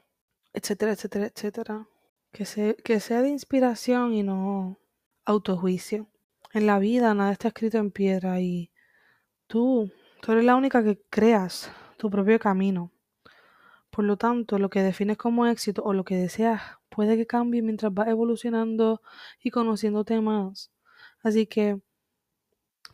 etcétera, 0.53 0.93
etcétera, 0.93 1.27
etcétera. 1.27 1.89
Que, 2.33 2.77
que 2.85 3.01
sea 3.01 3.23
de 3.23 3.31
inspiración 3.31 4.15
y 4.15 4.23
no 4.23 4.79
autojuicio. 5.25 6.09
En 6.53 6.67
la 6.67 6.79
vida 6.79 7.15
nada 7.15 7.33
está 7.33 7.49
escrito 7.49 7.79
en 7.79 7.91
piedra 7.91 8.41
y 8.41 8.71
tú, 9.47 9.91
tú 10.23 10.33
eres 10.33 10.45
la 10.45 10.57
única 10.57 10.83
que 10.83 11.01
creas 11.11 11.71
tu 11.97 12.11
propio 12.11 12.39
camino. 12.39 12.93
Por 13.91 14.05
lo 14.05 14.17
tanto, 14.17 14.59
lo 14.59 14.71
que 14.71 14.83
defines 14.83 15.17
como 15.17 15.47
éxito 15.47 15.83
o 15.83 15.93
lo 15.93 16.05
que 16.05 16.17
deseas 16.17 16.63
puede 16.89 17.17
que 17.17 17.27
cambie 17.27 17.63
mientras 17.63 17.93
vas 17.93 18.09
evolucionando 18.09 19.03
y 19.43 19.51
conociéndote 19.51 20.21
más. 20.21 20.71
Así 21.23 21.47
que 21.47 21.81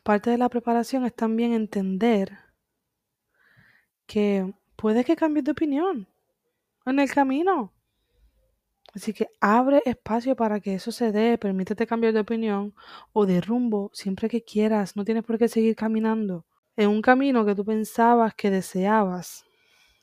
parte 0.04 0.30
de 0.30 0.38
la 0.38 0.48
preparación 0.48 1.04
es 1.04 1.14
también 1.14 1.52
entender 1.52 2.38
que 4.06 4.54
puede 4.76 5.04
que 5.04 5.16
cambies 5.16 5.44
de 5.44 5.52
opinión 5.52 6.06
en 6.86 7.00
el 7.00 7.10
camino. 7.10 7.72
Así 8.94 9.12
que 9.12 9.28
abre 9.40 9.82
espacio 9.86 10.36
para 10.36 10.60
que 10.60 10.74
eso 10.74 10.92
se 10.92 11.10
dé, 11.10 11.36
permítete 11.38 11.86
cambiar 11.86 12.12
de 12.12 12.20
opinión 12.20 12.74
o 13.12 13.26
de 13.26 13.40
rumbo 13.40 13.90
siempre 13.92 14.28
que 14.28 14.44
quieras, 14.44 14.94
no 14.94 15.04
tienes 15.04 15.24
por 15.24 15.38
qué 15.38 15.48
seguir 15.48 15.74
caminando 15.74 16.46
en 16.76 16.90
un 16.90 17.02
camino 17.02 17.44
que 17.44 17.54
tú 17.54 17.64
pensabas 17.64 18.34
que 18.34 18.50
deseabas. 18.50 19.44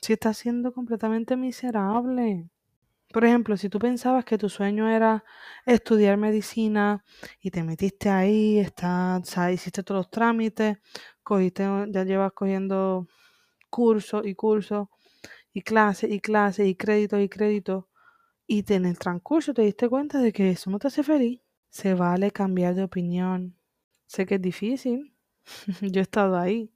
Si 0.01 0.13
estás 0.13 0.37
siendo 0.37 0.73
completamente 0.73 1.37
miserable. 1.37 2.49
Por 3.11 3.25
ejemplo, 3.25 3.57
si 3.57 3.69
tú 3.69 3.79
pensabas 3.79 4.25
que 4.25 4.37
tu 4.37 4.49
sueño 4.49 4.89
era 4.89 5.23
estudiar 5.65 6.17
medicina 6.17 7.03
y 7.41 7.51
te 7.51 7.63
metiste 7.63 8.09
ahí, 8.09 8.59
está, 8.59 9.21
hiciste 9.51 9.83
todos 9.83 9.99
los 9.99 10.11
trámites, 10.11 10.77
cogiste, 11.23 11.63
ya 11.89 12.03
llevas 12.03 12.31
cogiendo 12.33 13.07
cursos 13.69 14.25
y 14.25 14.35
cursos 14.35 14.87
y 15.53 15.61
clases 15.61 16.11
y 16.11 16.19
clases 16.19 16.67
y 16.67 16.75
créditos 16.75 17.21
y 17.21 17.29
créditos 17.29 17.85
y 18.47 18.65
en 18.73 18.85
el 18.85 18.99
transcurso 18.99 19.53
te 19.53 19.61
diste 19.61 19.87
cuenta 19.87 20.19
de 20.19 20.33
que 20.33 20.49
eso 20.49 20.69
no 20.69 20.77
te 20.77 20.87
hace 20.87 21.03
feliz, 21.03 21.39
se 21.69 21.93
vale 21.93 22.31
cambiar 22.31 22.75
de 22.75 22.83
opinión. 22.83 23.55
Sé 24.07 24.25
que 24.25 24.35
es 24.35 24.41
difícil, 24.41 25.15
yo 25.81 26.01
he 26.01 26.03
estado 26.03 26.37
ahí, 26.37 26.69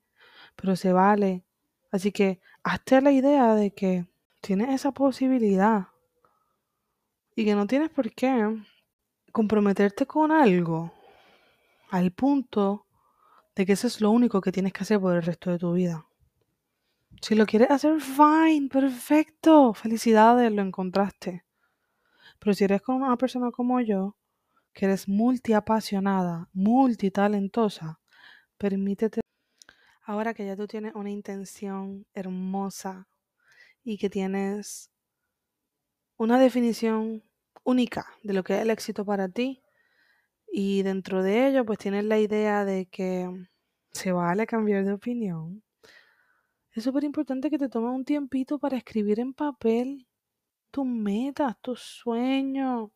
pero 0.56 0.78
se 0.78 0.93
vale. 0.93 1.43
Así 1.91 2.13
que 2.13 2.39
hazte 2.63 3.02
la 3.02 3.12
idea 3.12 3.56
de 3.56 3.74
que 3.74 4.08
tienes 4.41 4.69
esa 4.69 4.93
posibilidad 4.93 5.88
y 7.36 7.45
que 7.45 7.56
no 7.56 7.67
tienes 7.67 7.89
por 7.89 8.12
qué 8.12 8.56
comprometerte 9.32 10.06
con 10.06 10.32
algo 10.32 10.93
al 11.91 12.12
punto 12.12 12.86
de 13.56 13.65
que 13.65 13.74
eso 13.74 13.88
es 13.88 14.02
lo 14.02 14.12
único 14.12 14.41
que 14.41 14.52
tienes 14.52 14.74
que 14.74 14.84
hacer 14.84 15.00
por 15.00 15.15
el 15.15 15.21
resto 15.21 15.52
de 15.52 15.60
tu 15.60 15.74
vida. 15.74 16.08
Si 17.21 17.36
lo 17.36 17.45
quieres 17.45 17.71
hacer, 17.71 18.02
fine, 18.02 18.69
perfecto, 18.69 19.74
felicidades, 19.74 20.52
lo 20.52 20.62
encontraste. 20.62 21.45
Pero 22.39 22.54
si 22.54 22.63
eres 22.63 22.82
con 22.82 22.95
una 22.95 23.17
persona 23.17 23.52
como 23.52 23.80
yo, 23.82 24.15
que 24.74 24.86
eres 24.86 25.08
multiapasionada, 25.08 26.50
multitalentosa, 26.54 28.00
permítete. 28.58 29.21
Ahora 30.04 30.34
que 30.34 30.45
ya 30.45 30.56
tú 30.56 30.67
tienes 30.67 30.93
una 30.95 31.10
intención 31.10 32.06
hermosa 32.13 33.08
y 33.84 33.98
que 33.98 34.10
tienes 34.10 34.91
una 36.17 36.39
definición 36.39 37.23
única 37.63 38.08
de 38.23 38.34
lo 38.34 38.43
que 38.43 38.56
es 38.56 38.62
el 38.62 38.69
éxito 38.69 39.06
para 39.06 39.30
ti, 39.30 39.62
y 40.47 40.84
dentro 40.84 41.21
de 41.21 41.47
ello, 41.47 41.65
pues 41.65 41.80
tienes 41.80 42.06
la 42.06 42.17
idea 42.17 42.63
de 42.63 42.86
que 42.86 43.30
se 43.91 44.12
vale 44.12 44.47
cambiar 44.47 44.86
de 44.86 44.93
opinión. 44.93 45.63
Es 46.71 46.84
súper 46.84 47.04
importante 47.04 47.49
que 47.49 47.58
te 47.58 47.69
tomes 47.69 47.95
un 47.95 48.06
tiempito 48.06 48.60
para 48.60 48.78
escribir 48.78 49.19
en 49.19 49.34
papel 49.34 50.08
tus 50.71 50.86
metas, 50.86 51.56
tus 51.62 51.82
sueños. 51.82 52.91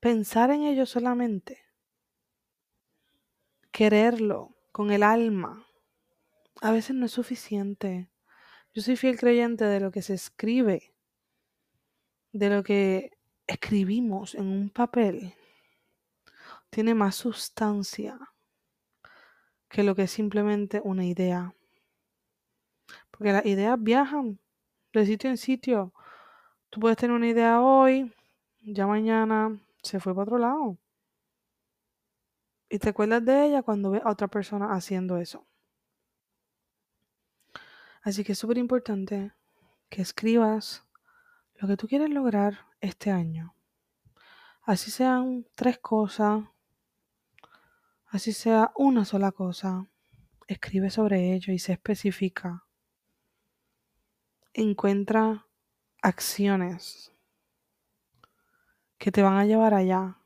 Pensar 0.00 0.50
en 0.50 0.62
ello 0.62 0.86
solamente. 0.86 1.58
Quererlo 3.70 4.56
con 4.72 4.90
el 4.90 5.02
alma. 5.02 5.66
A 6.60 6.72
veces 6.72 6.96
no 6.96 7.06
es 7.06 7.12
suficiente. 7.12 8.10
Yo 8.72 8.82
soy 8.82 8.96
fiel 8.96 9.18
creyente 9.18 9.64
de 9.64 9.80
lo 9.80 9.92
que 9.92 10.02
se 10.02 10.14
escribe, 10.14 10.93
de 12.34 12.50
lo 12.50 12.64
que 12.64 13.12
escribimos 13.46 14.34
en 14.34 14.48
un 14.48 14.68
papel. 14.68 15.34
Tiene 16.68 16.92
más 16.92 17.14
sustancia 17.14 18.18
que 19.68 19.84
lo 19.84 19.94
que 19.94 20.02
es 20.02 20.10
simplemente 20.10 20.80
una 20.82 21.06
idea. 21.06 21.54
Porque 23.12 23.32
las 23.32 23.46
ideas 23.46 23.80
viajan 23.80 24.40
de 24.92 25.06
sitio 25.06 25.30
en 25.30 25.36
sitio. 25.36 25.94
Tú 26.70 26.80
puedes 26.80 26.98
tener 26.98 27.14
una 27.14 27.28
idea 27.28 27.60
hoy, 27.60 28.12
ya 28.62 28.88
mañana 28.88 29.56
se 29.82 30.00
fue 30.00 30.12
para 30.12 30.24
otro 30.24 30.38
lado. 30.38 30.76
Y 32.68 32.80
te 32.80 32.88
acuerdas 32.88 33.24
de 33.24 33.46
ella 33.46 33.62
cuando 33.62 33.92
ves 33.92 34.02
a 34.04 34.10
otra 34.10 34.26
persona 34.26 34.74
haciendo 34.74 35.18
eso. 35.18 35.46
Así 38.02 38.24
que 38.24 38.32
es 38.32 38.38
súper 38.38 38.58
importante 38.58 39.32
que 39.88 40.02
escribas 40.02 40.84
lo 41.56 41.68
que 41.68 41.76
tú 41.76 41.86
quieres 41.88 42.10
lograr 42.10 42.66
este 42.80 43.10
año. 43.10 43.54
Así 44.62 44.90
sean 44.90 45.46
tres 45.54 45.78
cosas, 45.78 46.44
así 48.06 48.32
sea 48.32 48.72
una 48.76 49.04
sola 49.04 49.32
cosa, 49.32 49.86
escribe 50.46 50.90
sobre 50.90 51.34
ello 51.34 51.52
y 51.52 51.58
se 51.58 51.72
especifica 51.72 52.64
encuentra 54.54 55.46
acciones 56.00 57.12
que 58.98 59.10
te 59.12 59.20
van 59.20 59.36
a 59.36 59.44
llevar 59.44 59.74
allá. 59.74 60.16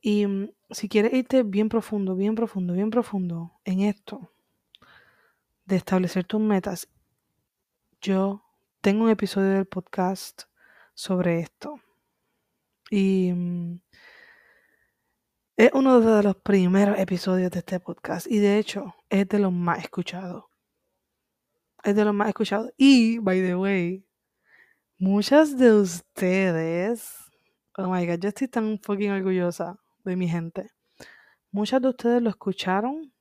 Y 0.00 0.26
mm, 0.26 0.50
si 0.70 0.88
quieres 0.88 1.12
irte 1.14 1.42
bien 1.42 1.68
profundo, 1.68 2.14
bien 2.14 2.34
profundo, 2.34 2.74
bien 2.74 2.90
profundo 2.90 3.58
en 3.64 3.80
esto, 3.80 4.30
de 5.64 5.76
establecer 5.76 6.24
tus 6.24 6.40
metas, 6.40 6.88
yo 8.00 8.44
tengo 8.86 9.02
un 9.02 9.10
episodio 9.10 9.48
del 9.48 9.66
podcast 9.66 10.42
sobre 10.94 11.40
esto. 11.40 11.80
Y 12.88 13.32
mm, 13.34 13.80
es 15.56 15.70
uno 15.74 16.00
de 16.00 16.22
los 16.22 16.36
primeros 16.36 16.96
episodios 16.96 17.50
de 17.50 17.58
este 17.58 17.80
podcast. 17.80 18.28
Y 18.30 18.38
de 18.38 18.58
hecho, 18.58 18.94
es 19.10 19.26
de 19.26 19.40
los 19.40 19.52
más 19.52 19.80
escuchados 19.80 20.44
es 21.82 21.96
de 21.96 22.04
los 22.04 22.14
más 22.14 22.28
escuchados. 22.28 22.70
Y, 22.76 23.18
by 23.18 23.40
the 23.40 23.56
way, 23.56 24.06
muchas 24.98 25.58
de 25.58 25.72
ustedes, 25.72 27.12
Oh 27.76 27.88
my 27.88 28.06
god, 28.06 28.20
yo 28.20 28.28
estoy 28.28 28.46
tan 28.46 28.78
fucking 28.80 29.10
orgullosa 29.10 29.80
de 30.04 30.14
mi 30.14 30.28
gente. 30.28 30.70
Muchas 31.50 31.82
de 31.82 31.88
ustedes 31.88 32.22
lo 32.22 32.30
escucharon 32.30 33.12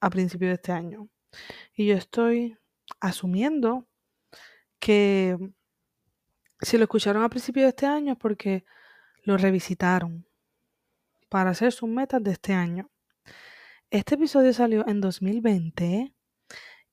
a 0.00 0.10
principios 0.10 0.48
de 0.48 0.54
este 0.54 0.72
año. 0.72 1.08
Y 1.76 1.86
yo 1.86 1.94
estoy 1.94 2.58
asumiendo 2.98 3.86
que 4.86 5.36
si 6.60 6.78
lo 6.78 6.84
escucharon 6.84 7.24
a 7.24 7.28
principios 7.28 7.64
de 7.64 7.70
este 7.70 7.86
año 7.86 8.12
es 8.12 8.18
porque 8.20 8.64
lo 9.24 9.36
revisitaron 9.36 10.28
para 11.28 11.50
hacer 11.50 11.72
sus 11.72 11.88
metas 11.88 12.22
de 12.22 12.30
este 12.30 12.54
año. 12.54 12.88
Este 13.90 14.14
episodio 14.14 14.52
salió 14.52 14.86
en 14.86 15.00
2020 15.00 16.14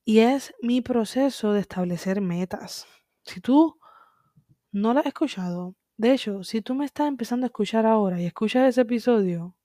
y 0.05 0.19
es 0.19 0.55
mi 0.63 0.81
proceso 0.81 1.53
de 1.53 1.59
establecer 1.59 2.19
metas. 2.19 2.87
Si 3.21 3.41
tú 3.41 3.79
no 4.71 4.95
lo 4.95 5.01
has 5.01 5.05
escuchado, 5.05 5.75
de 5.95 6.13
hecho, 6.13 6.43
si 6.43 6.63
tú 6.63 6.73
me 6.73 6.85
estás 6.85 7.07
empezando 7.07 7.45
a 7.45 7.49
escuchar 7.49 7.85
ahora 7.85 8.19
y 8.19 8.25
escuchas 8.25 8.69
ese 8.69 8.81
episodio, 8.81 9.55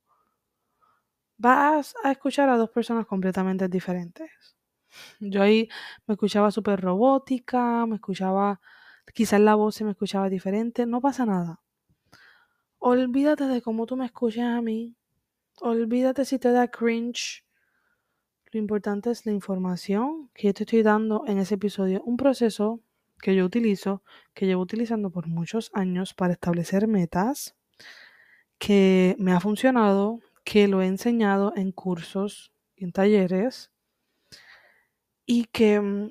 vas 1.38 1.94
a 2.04 2.12
escuchar 2.12 2.50
a 2.50 2.58
dos 2.58 2.68
personas 2.68 3.06
completamente 3.06 3.68
diferentes. 3.68 4.57
Yo 5.20 5.42
ahí 5.42 5.68
me 6.06 6.14
escuchaba 6.14 6.50
súper 6.50 6.80
robótica, 6.80 7.86
me 7.86 7.96
escuchaba, 7.96 8.60
quizás 9.14 9.40
la 9.40 9.54
voz 9.54 9.74
se 9.74 9.84
me 9.84 9.92
escuchaba 9.92 10.28
diferente, 10.28 10.86
no 10.86 11.00
pasa 11.00 11.26
nada. 11.26 11.60
Olvídate 12.78 13.44
de 13.44 13.60
cómo 13.62 13.86
tú 13.86 13.96
me 13.96 14.06
escuchas 14.06 14.56
a 14.56 14.62
mí, 14.62 14.94
olvídate 15.60 16.24
si 16.24 16.38
te 16.38 16.52
da 16.52 16.68
cringe. 16.68 17.44
Lo 18.52 18.58
importante 18.58 19.10
es 19.10 19.26
la 19.26 19.32
información 19.32 20.30
que 20.32 20.48
yo 20.48 20.54
te 20.54 20.62
estoy 20.64 20.82
dando 20.82 21.24
en 21.26 21.38
ese 21.38 21.56
episodio, 21.56 22.02
un 22.04 22.16
proceso 22.16 22.80
que 23.20 23.34
yo 23.34 23.44
utilizo, 23.44 24.02
que 24.32 24.46
llevo 24.46 24.62
utilizando 24.62 25.10
por 25.10 25.26
muchos 25.26 25.70
años 25.74 26.14
para 26.14 26.34
establecer 26.34 26.86
metas, 26.86 27.56
que 28.58 29.16
me 29.18 29.32
ha 29.32 29.40
funcionado, 29.40 30.20
que 30.44 30.68
lo 30.68 30.80
he 30.80 30.86
enseñado 30.86 31.52
en 31.56 31.72
cursos 31.72 32.52
y 32.76 32.84
en 32.84 32.92
talleres 32.92 33.70
y 35.30 35.44
que 35.44 35.78
mm, 35.78 36.10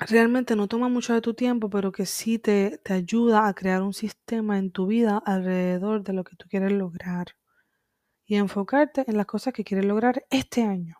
realmente 0.00 0.56
no 0.56 0.66
toma 0.66 0.88
mucho 0.88 1.14
de 1.14 1.20
tu 1.20 1.34
tiempo, 1.34 1.70
pero 1.70 1.92
que 1.92 2.04
sí 2.04 2.38
te, 2.38 2.78
te 2.78 2.94
ayuda 2.94 3.46
a 3.46 3.54
crear 3.54 3.82
un 3.82 3.94
sistema 3.94 4.58
en 4.58 4.72
tu 4.72 4.88
vida 4.88 5.22
alrededor 5.24 6.02
de 6.02 6.12
lo 6.12 6.24
que 6.24 6.34
tú 6.36 6.48
quieres 6.48 6.72
lograr 6.72 7.36
y 8.26 8.36
enfocarte 8.36 9.04
en 9.06 9.16
las 9.16 9.26
cosas 9.26 9.54
que 9.54 9.62
quieres 9.64 9.86
lograr 9.86 10.24
este 10.30 10.62
año. 10.64 10.96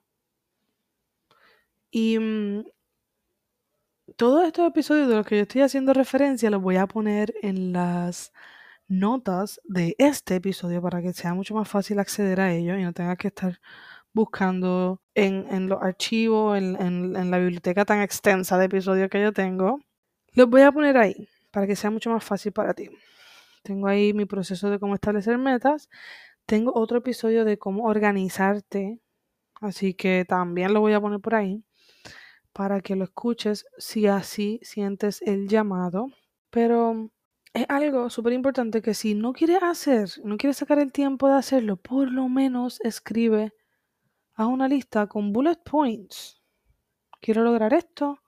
Y 1.90 2.18
mm, 2.20 2.64
todos 4.16 4.46
estos 4.46 4.68
episodios 4.68 5.08
de 5.08 5.16
los 5.16 5.26
que 5.26 5.36
yo 5.38 5.42
estoy 5.42 5.62
haciendo 5.62 5.92
referencia 5.92 6.50
los 6.50 6.62
voy 6.62 6.76
a 6.76 6.86
poner 6.86 7.34
en 7.42 7.72
las 7.72 8.32
notas 8.86 9.60
de 9.64 9.96
este 9.98 10.36
episodio 10.36 10.80
para 10.82 11.02
que 11.02 11.12
sea 11.14 11.34
mucho 11.34 11.54
más 11.54 11.68
fácil 11.68 11.98
acceder 11.98 12.40
a 12.40 12.52
ellos 12.52 12.78
y 12.78 12.82
no 12.84 12.92
tengas 12.92 13.18
que 13.18 13.28
estar 13.28 13.60
buscando 14.12 15.00
en, 15.14 15.68
los 15.68 15.82
archivos, 15.82 16.58
en, 16.58 16.76
en, 16.80 17.16
en 17.16 17.30
la 17.30 17.38
biblioteca 17.38 17.84
tan 17.84 18.00
extensa 18.02 18.58
de 18.58 18.66
episodios 18.66 19.08
que 19.10 19.20
yo 19.20 19.32
tengo. 19.32 19.80
Los 20.32 20.48
voy 20.48 20.62
a 20.62 20.72
poner 20.72 20.96
ahí 20.96 21.28
para 21.50 21.66
que 21.66 21.76
sea 21.76 21.90
mucho 21.90 22.10
más 22.10 22.24
fácil 22.24 22.52
para 22.52 22.74
ti. 22.74 22.90
Tengo 23.62 23.88
ahí 23.88 24.12
mi 24.12 24.24
proceso 24.24 24.70
de 24.70 24.78
cómo 24.78 24.94
establecer 24.94 25.38
metas. 25.38 25.88
Tengo 26.46 26.72
otro 26.74 26.98
episodio 26.98 27.44
de 27.44 27.58
cómo 27.58 27.84
organizarte. 27.84 29.00
Así 29.60 29.94
que 29.94 30.24
también 30.26 30.72
lo 30.72 30.80
voy 30.80 30.94
a 30.94 31.00
poner 31.00 31.20
por 31.20 31.34
ahí 31.34 31.62
para 32.52 32.80
que 32.80 32.96
lo 32.96 33.04
escuches 33.04 33.66
si 33.78 34.06
así 34.06 34.60
sientes 34.62 35.22
el 35.22 35.48
llamado. 35.48 36.08
Pero 36.50 37.10
es 37.52 37.66
algo 37.68 38.10
súper 38.10 38.32
importante 38.32 38.82
que 38.82 38.94
si 38.94 39.14
no 39.14 39.32
quieres 39.32 39.62
hacer, 39.62 40.08
no 40.24 40.36
quieres 40.36 40.56
sacar 40.56 40.78
el 40.78 40.92
tiempo 40.92 41.28
de 41.28 41.34
hacerlo, 41.34 41.76
por 41.76 42.10
lo 42.10 42.28
menos 42.28 42.80
escribe 42.80 43.52
haz 44.40 44.46
una 44.48 44.68
lista 44.68 45.06
con 45.06 45.32
bullet 45.32 45.58
points. 45.62 46.40
Quiero 47.20 47.44
lograr 47.44 47.74
esto, 47.74 48.22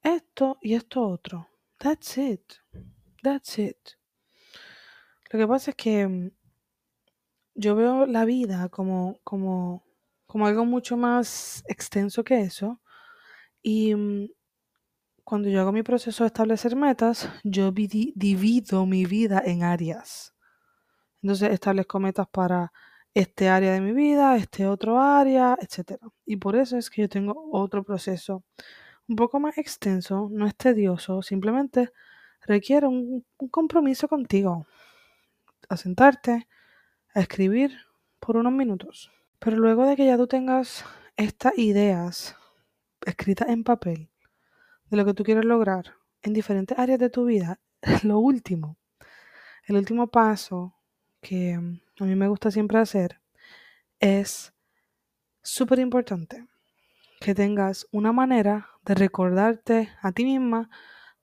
esto 0.00 0.58
y 0.62 0.74
esto 0.74 1.02
otro. 1.02 1.48
That's 1.76 2.16
it. 2.18 2.52
That's 3.20 3.58
it. 3.58 3.76
Lo 5.30 5.40
que 5.40 5.48
pasa 5.48 5.72
es 5.72 5.76
que 5.76 6.06
mm, 6.06 6.30
yo 7.54 7.74
veo 7.74 8.06
la 8.06 8.24
vida 8.24 8.68
como, 8.68 9.18
como, 9.24 9.84
como 10.26 10.46
algo 10.46 10.64
mucho 10.64 10.96
más 10.96 11.64
extenso 11.66 12.22
que 12.22 12.40
eso. 12.42 12.80
Y 13.60 13.96
mm, 13.96 14.28
cuando 15.24 15.48
yo 15.48 15.60
hago 15.60 15.72
mi 15.72 15.82
proceso 15.82 16.22
de 16.22 16.28
establecer 16.28 16.76
metas, 16.76 17.28
yo 17.42 17.72
divido 17.72 18.86
mi 18.86 19.04
vida 19.04 19.42
en 19.44 19.64
áreas. 19.64 20.32
Entonces 21.22 21.50
establezco 21.50 21.98
metas 21.98 22.28
para 22.28 22.72
este 23.18 23.48
área 23.48 23.72
de 23.72 23.80
mi 23.80 23.92
vida, 23.92 24.36
este 24.36 24.66
otro 24.66 25.00
área, 25.00 25.58
etc. 25.60 26.00
Y 26.24 26.36
por 26.36 26.54
eso 26.54 26.76
es 26.76 26.88
que 26.88 27.02
yo 27.02 27.08
tengo 27.08 27.50
otro 27.52 27.82
proceso 27.82 28.44
un 29.08 29.16
poco 29.16 29.40
más 29.40 29.58
extenso, 29.58 30.28
no 30.30 30.46
es 30.46 30.54
tedioso, 30.54 31.22
simplemente 31.22 31.90
requiere 32.46 32.86
un, 32.86 33.24
un 33.38 33.48
compromiso 33.48 34.06
contigo. 34.06 34.66
A 35.68 35.76
sentarte, 35.76 36.46
a 37.14 37.20
escribir 37.20 37.72
por 38.20 38.36
unos 38.36 38.52
minutos. 38.52 39.10
Pero 39.40 39.56
luego 39.56 39.84
de 39.84 39.96
que 39.96 40.06
ya 40.06 40.16
tú 40.16 40.28
tengas 40.28 40.84
estas 41.16 41.58
ideas 41.58 42.36
escritas 43.04 43.48
en 43.48 43.64
papel 43.64 44.10
de 44.90 44.96
lo 44.96 45.04
que 45.04 45.14
tú 45.14 45.24
quieres 45.24 45.44
lograr 45.44 45.94
en 46.22 46.34
diferentes 46.34 46.78
áreas 46.78 47.00
de 47.00 47.10
tu 47.10 47.24
vida, 47.24 47.58
lo 48.04 48.20
último, 48.20 48.76
el 49.66 49.76
último 49.76 50.06
paso 50.06 50.74
que 51.20 51.80
a 52.00 52.04
mí 52.04 52.14
me 52.14 52.28
gusta 52.28 52.50
siempre 52.50 52.78
hacer 52.78 53.20
es 54.00 54.52
súper 55.42 55.78
importante 55.80 56.46
que 57.20 57.34
tengas 57.34 57.86
una 57.90 58.12
manera 58.12 58.68
de 58.84 58.94
recordarte 58.94 59.90
a 60.02 60.12
ti 60.12 60.24
misma 60.24 60.70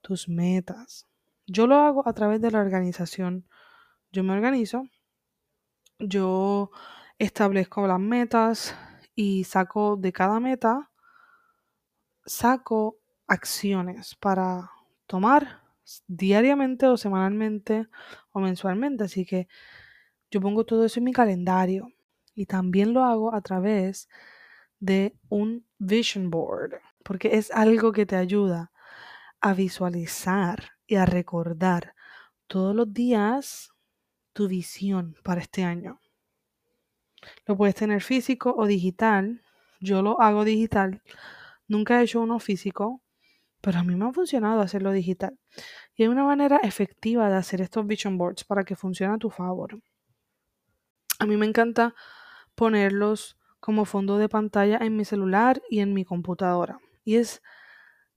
tus 0.02 0.28
metas. 0.28 1.06
Yo 1.46 1.66
lo 1.66 1.76
hago 1.76 2.06
a 2.06 2.12
través 2.12 2.40
de 2.40 2.50
la 2.50 2.60
organización. 2.60 3.48
Yo 4.12 4.22
me 4.22 4.34
organizo, 4.34 4.84
yo 5.98 6.70
establezco 7.18 7.86
las 7.86 8.00
metas 8.00 8.76
y 9.14 9.44
saco 9.44 9.96
de 9.96 10.12
cada 10.12 10.38
meta, 10.40 10.90
saco 12.24 12.98
acciones 13.26 14.14
para 14.16 14.70
tomar 15.06 15.62
diariamente 16.06 16.86
o 16.86 16.96
semanalmente 16.96 17.88
o 18.32 18.40
mensualmente. 18.40 19.04
Así 19.04 19.24
que 19.24 19.48
yo 20.36 20.40
pongo 20.42 20.66
todo 20.66 20.84
eso 20.84 21.00
en 21.00 21.04
mi 21.04 21.14
calendario 21.14 21.88
y 22.34 22.44
también 22.44 22.92
lo 22.92 23.04
hago 23.04 23.34
a 23.34 23.40
través 23.40 24.06
de 24.80 25.16
un 25.30 25.64
vision 25.78 26.28
board, 26.28 26.74
porque 27.02 27.38
es 27.38 27.50
algo 27.52 27.90
que 27.90 28.04
te 28.04 28.16
ayuda 28.16 28.70
a 29.40 29.54
visualizar 29.54 30.72
y 30.86 30.96
a 30.96 31.06
recordar 31.06 31.94
todos 32.48 32.76
los 32.76 32.92
días 32.92 33.70
tu 34.34 34.46
visión 34.46 35.16
para 35.24 35.40
este 35.40 35.64
año. 35.64 36.00
Lo 37.46 37.56
puedes 37.56 37.74
tener 37.74 38.02
físico 38.02 38.54
o 38.54 38.66
digital. 38.66 39.42
Yo 39.80 40.02
lo 40.02 40.20
hago 40.20 40.44
digital. 40.44 41.00
Nunca 41.66 41.98
he 41.98 42.04
hecho 42.04 42.20
uno 42.20 42.40
físico, 42.40 43.00
pero 43.62 43.78
a 43.78 43.84
mí 43.84 43.96
me 43.96 44.04
ha 44.04 44.12
funcionado 44.12 44.60
hacerlo 44.60 44.92
digital. 44.92 45.38
Y 45.94 46.02
hay 46.02 46.08
una 46.08 46.24
manera 46.24 46.58
efectiva 46.58 47.30
de 47.30 47.36
hacer 47.36 47.62
estos 47.62 47.86
vision 47.86 48.18
boards 48.18 48.44
para 48.44 48.64
que 48.64 48.76
funcione 48.76 49.14
a 49.14 49.18
tu 49.18 49.30
favor. 49.30 49.80
A 51.18 51.26
mí 51.26 51.36
me 51.36 51.46
encanta 51.46 51.94
ponerlos 52.54 53.38
como 53.60 53.84
fondo 53.84 54.18
de 54.18 54.28
pantalla 54.28 54.78
en 54.78 54.96
mi 54.96 55.04
celular 55.04 55.62
y 55.70 55.80
en 55.80 55.94
mi 55.94 56.04
computadora. 56.04 56.78
Y 57.04 57.16
es 57.16 57.42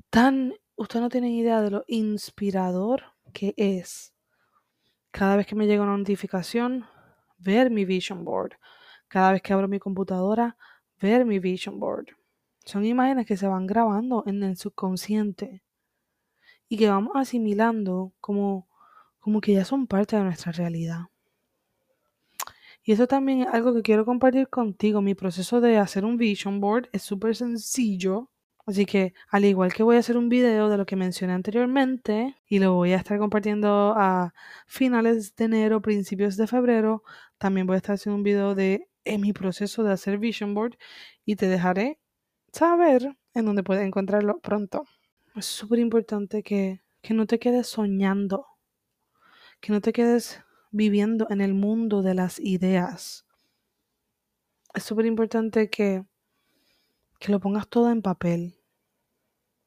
tan, 0.09 0.53
usted 0.75 0.99
no 0.99 1.09
tiene 1.09 1.31
idea 1.31 1.61
de 1.61 1.71
lo 1.71 1.83
inspirador 1.87 3.03
que 3.33 3.53
es. 3.57 4.13
Cada 5.11 5.37
vez 5.37 5.47
que 5.47 5.55
me 5.55 5.65
llega 5.65 5.83
una 5.83 5.97
notificación, 5.97 6.85
ver 7.37 7.71
mi 7.71 7.85
vision 7.85 8.25
board. 8.25 8.53
Cada 9.07 9.31
vez 9.31 9.41
que 9.41 9.53
abro 9.53 9.67
mi 9.67 9.79
computadora, 9.79 10.57
ver 10.99 11.25
mi 11.25 11.39
vision 11.39 11.79
board. 11.79 12.07
Son 12.65 12.85
imágenes 12.85 13.25
que 13.25 13.37
se 13.37 13.47
van 13.47 13.65
grabando 13.65 14.23
en 14.27 14.43
el 14.43 14.57
subconsciente 14.57 15.63
y 16.67 16.77
que 16.77 16.89
vamos 16.89 17.13
asimilando 17.15 18.13
como, 18.19 18.67
como 19.19 19.41
que 19.41 19.53
ya 19.53 19.65
son 19.65 19.87
parte 19.87 20.15
de 20.17 20.23
nuestra 20.23 20.51
realidad. 20.51 21.05
Y 22.89 22.93
eso 22.93 23.05
también 23.05 23.41
es 23.41 23.47
algo 23.53 23.71
que 23.75 23.83
quiero 23.83 24.03
compartir 24.03 24.47
contigo. 24.49 24.99
Mi 25.03 25.13
proceso 25.13 25.61
de 25.61 25.77
hacer 25.77 26.05
un 26.05 26.17
vision 26.17 26.59
board 26.59 26.89
es 26.91 27.03
súper 27.03 27.35
sencillo. 27.35 28.31
Así 28.65 28.87
que 28.87 29.13
al 29.29 29.45
igual 29.45 29.71
que 29.71 29.83
voy 29.83 29.97
a 29.97 29.99
hacer 29.99 30.17
un 30.17 30.27
video 30.27 30.69
de 30.69 30.77
lo 30.77 30.87
que 30.87 30.95
mencioné 30.95 31.33
anteriormente 31.33 32.35
y 32.47 32.57
lo 32.57 32.73
voy 32.73 32.93
a 32.93 32.95
estar 32.95 33.19
compartiendo 33.19 33.93
a 33.95 34.33
finales 34.65 35.35
de 35.35 35.45
enero, 35.45 35.83
principios 35.83 36.35
de 36.35 36.47
febrero, 36.47 37.03
también 37.37 37.67
voy 37.67 37.75
a 37.75 37.77
estar 37.77 37.93
haciendo 37.93 38.15
un 38.17 38.23
video 38.23 38.55
de 38.55 38.89
mi 39.19 39.33
proceso 39.33 39.83
de 39.83 39.93
hacer 39.93 40.17
vision 40.17 40.55
board 40.55 40.75
y 41.25 41.35
te 41.35 41.47
dejaré 41.47 41.99
saber 42.51 43.15
en 43.35 43.45
dónde 43.45 43.61
puedes 43.61 43.85
encontrarlo 43.85 44.39
pronto. 44.39 44.87
Es 45.35 45.45
súper 45.45 45.77
importante 45.77 46.41
que, 46.41 46.81
que 47.03 47.13
no 47.13 47.27
te 47.27 47.37
quedes 47.37 47.67
soñando, 47.67 48.47
que 49.59 49.73
no 49.73 49.79
te 49.79 49.93
quedes 49.93 50.41
viviendo 50.71 51.27
en 51.29 51.41
el 51.41 51.53
mundo 51.53 52.01
de 52.01 52.13
las 52.13 52.39
ideas. 52.39 53.25
Es 54.73 54.83
súper 54.83 55.05
importante 55.05 55.69
que, 55.69 56.05
que 57.19 57.31
lo 57.31 57.39
pongas 57.39 57.67
todo 57.67 57.91
en 57.91 58.01
papel, 58.01 58.59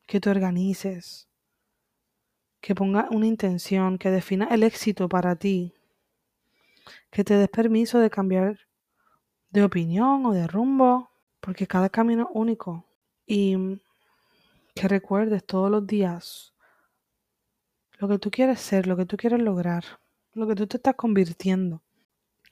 que 0.07 0.21
te 0.21 0.31
organices, 0.31 1.29
que 2.61 2.75
pongas 2.75 3.11
una 3.11 3.27
intención, 3.27 3.99
que 3.99 4.11
defina 4.11 4.47
el 4.47 4.63
éxito 4.63 5.09
para 5.09 5.37
ti, 5.37 5.75
que 7.11 7.25
te 7.25 7.35
des 7.35 7.49
permiso 7.49 7.99
de 7.99 8.11
cambiar 8.11 8.59
de 9.51 9.65
opinión 9.65 10.25
o 10.27 10.33
de 10.33 10.47
rumbo, 10.47 11.11
porque 11.41 11.67
cada 11.67 11.89
camino 11.89 12.23
es 12.23 12.29
único. 12.35 12.87
Y 13.27 13.57
que 14.75 14.89
recuerdes 14.89 15.45
todos 15.45 15.71
los 15.71 15.87
días 15.87 16.53
lo 17.99 18.09
que 18.09 18.19
tú 18.19 18.31
quieres 18.31 18.61
ser, 18.61 18.87
lo 18.87 18.97
que 18.97 19.07
tú 19.07 19.17
quieres 19.17 19.41
lograr, 19.41 19.85
lo 20.35 20.47
que 20.47 20.55
tú 20.55 20.67
te 20.67 20.77
estás 20.77 20.95
convirtiendo. 20.95 21.83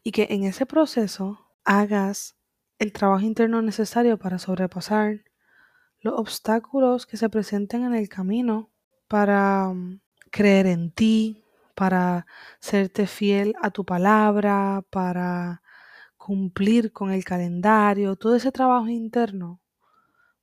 Y 0.02 0.12
que 0.12 0.28
en 0.30 0.44
ese 0.44 0.66
proceso 0.66 1.50
hagas 1.64 2.36
el 2.78 2.92
trabajo 2.92 3.24
interno 3.24 3.60
necesario 3.62 4.18
para 4.18 4.38
sobrepasar 4.38 5.24
los 6.00 6.18
obstáculos 6.18 7.06
que 7.06 7.18
se 7.18 7.28
presenten 7.28 7.84
en 7.84 7.94
el 7.94 8.08
camino, 8.08 8.70
para 9.08 9.68
mm, 9.68 10.00
creer 10.30 10.66
en 10.66 10.90
ti, 10.92 11.44
para 11.74 12.26
serte 12.60 13.06
fiel 13.06 13.54
a 13.60 13.70
tu 13.70 13.84
palabra, 13.84 14.82
para 14.90 15.62
cumplir 16.16 16.92
con 16.92 17.10
el 17.10 17.24
calendario, 17.24 18.16
todo 18.16 18.36
ese 18.36 18.52
trabajo 18.52 18.88
interno 18.88 19.60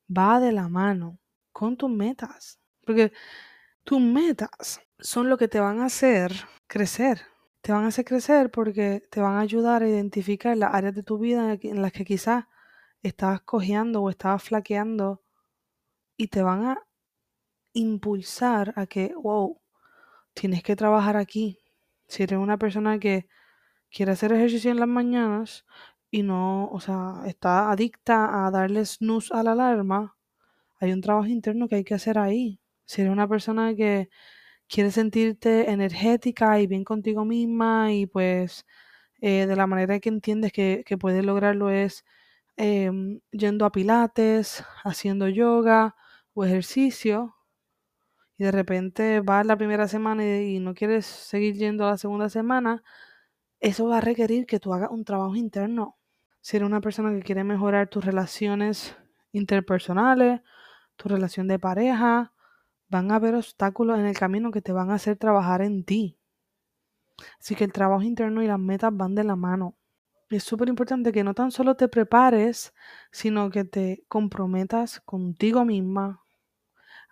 va 0.09 0.39
de 0.39 0.51
la 0.51 0.67
mano 0.67 1.19
con 1.51 1.77
tus 1.77 1.89
metas. 1.89 2.59
Porque 2.85 3.13
tus 3.83 4.01
metas 4.01 4.81
son 4.99 5.29
lo 5.29 5.37
que 5.37 5.47
te 5.47 5.59
van 5.59 5.79
a 5.79 5.85
hacer 5.85 6.33
crecer. 6.67 7.21
Te 7.61 7.71
van 7.71 7.83
a 7.85 7.87
hacer 7.87 8.05
crecer 8.05 8.51
porque 8.51 9.05
te 9.11 9.21
van 9.21 9.35
a 9.35 9.41
ayudar 9.41 9.83
a 9.83 9.89
identificar 9.89 10.55
las 10.57 10.73
áreas 10.73 10.95
de 10.95 11.03
tu 11.03 11.17
vida 11.17 11.57
en 11.61 11.81
las 11.81 11.91
que 11.91 12.05
quizás 12.05 12.45
estabas 13.03 13.41
cojeando 13.41 14.01
o 14.01 14.09
estabas 14.09 14.43
flaqueando 14.43 15.21
y 16.17 16.27
te 16.27 16.41
van 16.43 16.65
a 16.65 16.83
impulsar 17.73 18.73
a 18.75 18.87
que, 18.87 19.13
wow, 19.15 19.59
tienes 20.33 20.63
que 20.63 20.75
trabajar 20.75 21.17
aquí. 21.17 21.59
Si 22.07 22.23
eres 22.23 22.39
una 22.39 22.57
persona 22.57 22.99
que 22.99 23.27
quiere 23.91 24.13
hacer 24.13 24.33
ejercicio 24.33 24.71
en 24.71 24.79
las 24.79 24.87
mañanas 24.87 25.65
y 26.09 26.23
no, 26.23 26.69
o 26.69 26.79
sea, 26.79 27.21
está 27.25 27.71
adicta 27.71 28.45
a 28.45 28.51
darle 28.51 28.85
snooze 28.85 29.33
a 29.33 29.43
la 29.43 29.51
alarma, 29.51 30.15
hay 30.79 30.91
un 30.93 31.01
trabajo 31.01 31.27
interno 31.27 31.67
que 31.67 31.75
hay 31.75 31.83
que 31.83 31.95
hacer 31.95 32.17
ahí. 32.17 32.61
Si 32.85 33.01
eres 33.01 33.11
una 33.11 33.27
persona 33.27 33.75
que 33.75 34.09
quiere 34.69 34.91
sentirte 34.91 35.71
energética 35.71 36.59
y 36.59 36.67
bien 36.67 36.83
contigo 36.83 37.25
misma 37.25 37.93
y 37.93 38.05
pues 38.07 38.65
eh, 39.21 39.45
de 39.47 39.55
la 39.55 39.67
manera 39.67 39.99
que 39.99 40.09
entiendes 40.09 40.51
que, 40.53 40.83
que 40.85 40.97
puedes 40.97 41.25
lograrlo 41.25 41.69
es 41.69 42.05
em, 42.57 43.21
yendo 43.31 43.65
a 43.65 43.71
pilates, 43.71 44.63
haciendo 44.83 45.27
yoga 45.29 45.95
o 46.33 46.45
ejercicio, 46.45 47.37
y 48.37 48.43
de 48.43 48.51
repente 48.51 49.19
vas 49.21 49.45
la 49.45 49.57
primera 49.57 49.87
semana 49.87 50.23
y, 50.41 50.59
no 50.59 50.73
quieres 50.73 51.05
seguir 51.05 51.55
yendo 51.55 51.85
a 51.85 51.91
la 51.91 51.97
segunda 51.97 52.29
semana, 52.29 52.83
eso 53.59 53.87
va 53.87 53.97
a 53.99 54.01
requerir 54.01 54.45
que 54.45 54.59
tú 54.59 54.73
hagas 54.73 54.91
un 54.91 55.05
trabajo 55.05 55.35
interno. 55.35 55.97
Si 56.41 56.57
eres 56.57 56.67
una 56.67 56.81
persona 56.81 57.11
que 57.11 57.23
quiere 57.23 57.43
mejorar 57.43 57.89
tus 57.89 58.05
relaciones 58.05 58.95
interpersonales, 59.31 60.41
tu 60.95 61.09
relación 61.09 61.47
de 61.47 61.59
pareja, 61.59 62.33
van 62.89 63.11
a 63.11 63.15
haber 63.15 63.35
obstáculos 63.35 63.99
en 63.99 64.05
el 64.05 64.17
camino 64.17 64.51
que 64.51 64.61
te 64.61 64.71
van 64.71 64.91
a 64.91 64.95
hacer 64.95 65.17
trabajar 65.17 65.61
en 65.61 65.83
ti. 65.83 66.17
Así 67.39 67.55
que 67.55 67.63
el 67.63 67.73
trabajo 67.73 68.03
interno 68.03 68.43
y 68.43 68.47
las 68.47 68.59
metas 68.59 68.95
van 68.95 69.15
de 69.15 69.23
la 69.23 69.35
mano. 69.35 69.75
Es 70.29 70.43
súper 70.43 70.67
importante 70.67 71.11
que 71.11 71.23
no 71.23 71.33
tan 71.33 71.51
solo 71.51 71.75
te 71.75 71.87
prepares, 71.87 72.73
sino 73.11 73.49
que 73.49 73.63
te 73.63 74.03
comprometas 74.07 74.99
contigo 75.01 75.63
misma, 75.65 76.21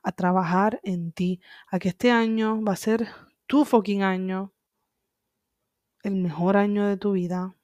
a 0.04 0.12
trabajar 0.12 0.80
en 0.84 1.12
ti, 1.12 1.42
a 1.72 1.80
que 1.80 1.90
este 1.90 2.12
año 2.12 2.62
va 2.62 2.74
a 2.74 2.76
ser 2.76 3.08
tu 3.48 3.66
fucking 3.66 4.04
año, 4.04 4.54
el 6.04 6.16
mejor 6.16 6.58
año 6.58 6.86
de 6.86 6.98
tu 6.98 7.14
vida, 7.14 7.56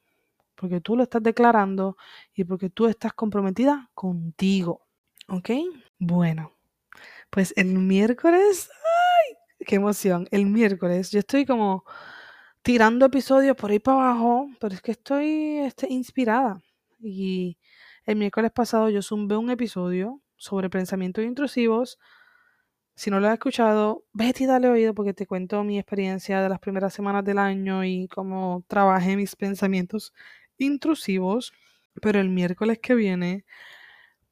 porque 0.56 0.80
tú 0.80 0.96
lo 0.96 1.04
estás 1.04 1.22
declarando 1.22 1.96
y 2.34 2.44
porque 2.44 2.68
tú 2.68 2.86
estás 2.86 3.12
comprometida 3.12 3.90
contigo. 3.94 4.86
¿Ok? 5.28 5.50
Bueno, 5.98 6.52
pues 7.32 7.52
el 7.56 7.74
miércoles, 7.78 8.70
¡ay! 8.70 9.36
¡Qué 9.66 9.76
emoción! 9.76 10.28
El 10.30 10.46
miércoles 10.46 11.10
yo 11.10 11.20
estoy 11.20 11.46
como 11.46 11.84
tirando 12.62 13.06
episodios 13.06 13.56
por 13.56 13.70
ahí 13.72 13.80
para 13.80 14.10
abajo, 14.10 14.48
pero 14.60 14.74
es 14.74 14.82
que 14.82 14.92
estoy 14.92 15.58
este, 15.58 15.88
inspirada. 15.92 16.62
Y 17.00 17.58
el 18.06 18.16
miércoles 18.16 18.52
pasado 18.52 18.90
yo 18.90 19.02
zumbé 19.02 19.36
un 19.36 19.50
episodio 19.50 20.20
sobre 20.36 20.70
pensamientos 20.70 21.24
intrusivos 21.24 21.98
si 22.94 23.10
no 23.10 23.20
lo 23.20 23.28
has 23.28 23.34
escuchado, 23.34 24.04
vete 24.12 24.44
y 24.44 24.46
dale 24.46 24.68
oído 24.68 24.94
porque 24.94 25.14
te 25.14 25.26
cuento 25.26 25.64
mi 25.64 25.78
experiencia 25.78 26.42
de 26.42 26.48
las 26.48 26.58
primeras 26.60 26.92
semanas 26.92 27.24
del 27.24 27.38
año 27.38 27.84
y 27.84 28.06
cómo 28.08 28.64
trabajé 28.68 29.16
mis 29.16 29.34
pensamientos 29.34 30.12
intrusivos. 30.58 31.52
Pero 32.00 32.20
el 32.20 32.28
miércoles 32.28 32.78
que 32.80 32.94
viene 32.94 33.44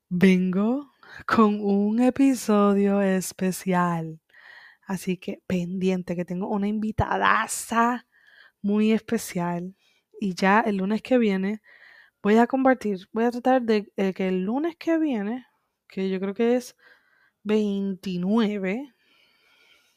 vengo 0.09 0.93
con 1.27 1.61
un 1.61 2.01
episodio 2.01 3.01
especial. 3.03 4.21
Así 4.87 5.17
que 5.17 5.43
pendiente 5.47 6.17
que 6.17 6.25
tengo 6.25 6.49
una 6.49 6.69
invitadaza 6.69 8.07
muy 8.63 8.93
especial. 8.93 9.77
Y 10.21 10.35
ya 10.35 10.61
el 10.61 10.77
lunes 10.77 11.03
que 11.03 11.19
viene 11.19 11.63
voy 12.23 12.37
a 12.37 12.47
compartir, 12.47 13.09
voy 13.13 13.25
a 13.25 13.31
tratar 13.31 13.63
de 13.63 13.93
eh, 13.97 14.13
que 14.15 14.29
el 14.29 14.45
lunes 14.45 14.77
que 14.77 14.99
viene, 14.99 15.47
que 15.89 16.11
yo 16.11 16.21
creo 16.21 16.35
que 16.35 16.57
es 16.57 16.77
29. 17.45 18.95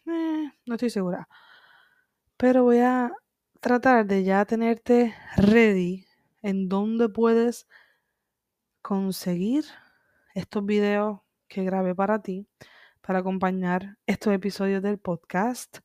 Eh, 0.06 0.52
no 0.66 0.76
estoy 0.76 0.90
segura. 0.90 1.28
Pero 2.38 2.64
voy 2.64 2.80
a 2.80 3.12
tratar 3.60 4.06
de 4.06 4.24
ya 4.24 4.46
tenerte 4.46 5.16
ready 5.38 6.06
en 6.42 6.68
donde 6.70 7.10
puedes 7.10 7.68
conseguir 8.82 9.66
estos 10.34 10.66
videos 10.66 11.20
que 11.48 11.64
grabé 11.64 11.96
para 11.96 12.22
ti, 12.22 12.48
para 13.02 13.20
acompañar 13.20 13.98
estos 14.06 14.34
episodios 14.34 14.82
del 14.82 14.98
podcast. 14.98 15.80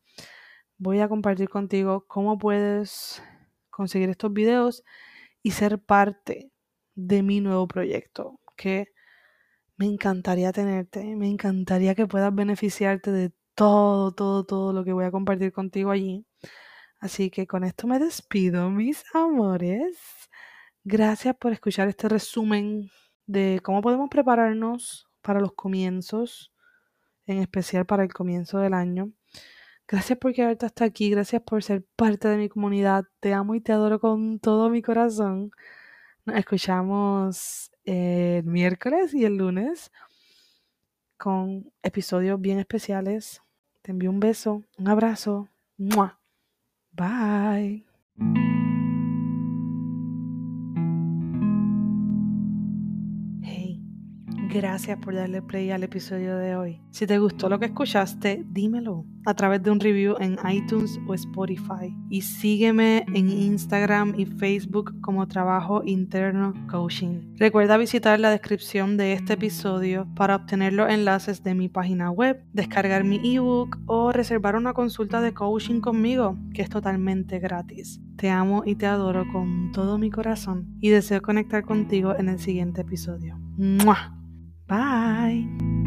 Voy 0.79 1.01
a 1.01 1.09
compartir 1.09 1.49
contigo 1.49 2.07
cómo 2.07 2.39
puedes 2.39 3.23
conseguir 3.71 4.11
estos 4.11 4.33
videos 4.33 4.85
y 5.43 5.53
ser 5.53 5.79
parte 5.79 6.51
de 6.95 7.23
mi 7.23 7.41
nuevo 7.41 7.69
proyecto, 7.69 8.41
que 8.57 8.89
me 9.77 9.87
encantaría 9.87 10.53
tenerte, 10.53 11.17
me 11.17 11.29
encantaría 11.29 11.95
que 11.95 12.07
puedas 12.07 12.35
beneficiarte 12.35 13.13
de 13.13 13.33
todo, 13.55 14.13
todo, 14.13 14.45
todo 14.45 14.73
lo 14.73 14.85
que 14.85 14.93
voy 14.93 15.05
a 15.05 15.11
compartir 15.11 15.53
contigo 15.53 15.91
allí. 15.91 16.27
Así 17.01 17.31
que 17.31 17.47
con 17.47 17.65
esto 17.65 17.87
me 17.87 17.99
despido, 17.99 18.71
mis 18.71 19.05
amores. 19.15 19.97
Gracias 20.85 21.37
por 21.37 21.53
escuchar 21.53 21.89
este 21.89 22.09
resumen 22.09 22.91
de 23.29 23.61
cómo 23.63 23.83
podemos 23.83 24.09
prepararnos 24.11 25.07
para 25.23 25.41
los 25.41 25.53
comienzos, 25.53 26.53
en 27.27 27.39
especial 27.39 27.87
para 27.87 28.03
el 28.03 28.13
comienzo 28.13 28.59
del 28.59 28.75
año. 28.75 29.13
Gracias 29.87 30.19
por 30.19 30.33
quedarte 30.33 30.67
hasta 30.67 30.85
aquí, 30.85 31.11
gracias 31.11 31.43
por 31.43 31.63
ser 31.63 31.85
parte 31.95 32.27
de 32.29 32.39
mi 32.39 32.49
comunidad. 32.49 33.05
Te 33.21 33.33
amo 33.33 33.55
y 33.55 33.61
te 33.61 33.73
adoro 33.73 34.01
con 34.01 34.41
todo 34.41 34.71
mi 34.71 34.83
corazón. 34.83 35.51
Nos 36.25 36.37
escuchamos 36.37 37.71
el 37.85 38.45
miércoles 38.45 39.15
y 39.15 39.25
el 39.25 39.37
lunes 39.37 39.93
con 41.17 41.71
episodios 41.83 42.41
bien 42.41 42.59
especiales. 42.59 43.43
Te 43.83 43.93
envío 43.93 44.11
un 44.11 44.21
beso, 44.21 44.63
un 44.79 44.89
abrazo. 44.89 45.49
Bye. 46.93 47.85
Gracias 54.51 54.97
por 54.99 55.15
darle 55.15 55.43
play 55.43 55.71
al 55.71 55.83
episodio 55.83 56.39
de 56.39 56.57
hoy. 56.57 56.81
Si 56.91 57.07
te 57.07 57.19
gustó 57.19 57.51
lo 57.51 57.59
que 57.59 57.67
escuchaste, 57.67 58.47
dímelo 58.49 59.05
a 59.27 59.35
través 59.35 59.63
de 59.63 59.71
un 59.71 59.79
review 59.79 60.17
en 60.21 60.39
iTunes 60.51 60.99
o 61.07 61.13
Spotify. 61.13 61.95
Y 62.09 62.23
sígueme 62.23 63.05
en 63.13 63.29
Instagram 63.29 64.15
y 64.17 64.25
Facebook 64.25 64.99
como 65.03 65.29
Trabajo 65.29 65.83
Interno 65.85 66.55
Coaching. 66.71 67.35
Recuerda 67.37 67.77
visitar 67.77 68.19
la 68.21 68.31
descripción 68.31 68.97
de 68.97 69.13
este 69.13 69.35
episodio 69.35 70.09
para 70.17 70.37
obtener 70.37 70.73
los 70.73 70.89
enlaces 70.89 71.43
de 71.43 71.55
mi 71.55 71.69
página 71.69 72.11
web, 72.11 72.43
descargar 72.55 73.05
mi 73.05 73.21
ebook 73.23 73.79
o 73.85 74.13
reservar 74.13 74.57
una 74.57 74.73
consulta 74.73 75.21
de 75.21 75.35
coaching 75.35 75.81
conmigo, 75.81 76.39
que 76.55 76.63
es 76.63 76.71
totalmente 76.71 77.39
gratis. 77.39 78.01
Te 78.17 78.31
amo 78.31 78.63
y 78.65 78.77
te 78.77 78.87
adoro 78.87 79.31
con 79.31 79.73
todo 79.73 79.99
mi 79.99 80.11
corazón 80.11 80.75
y 80.81 80.89
deseo 80.89 81.21
conectar 81.21 81.67
contigo 81.67 82.17
en 82.17 82.31
el 82.31 82.39
siguiente 82.39 82.81
episodio. 82.81 83.39
¡Mua! 83.59 84.18
Bye. 84.69 85.78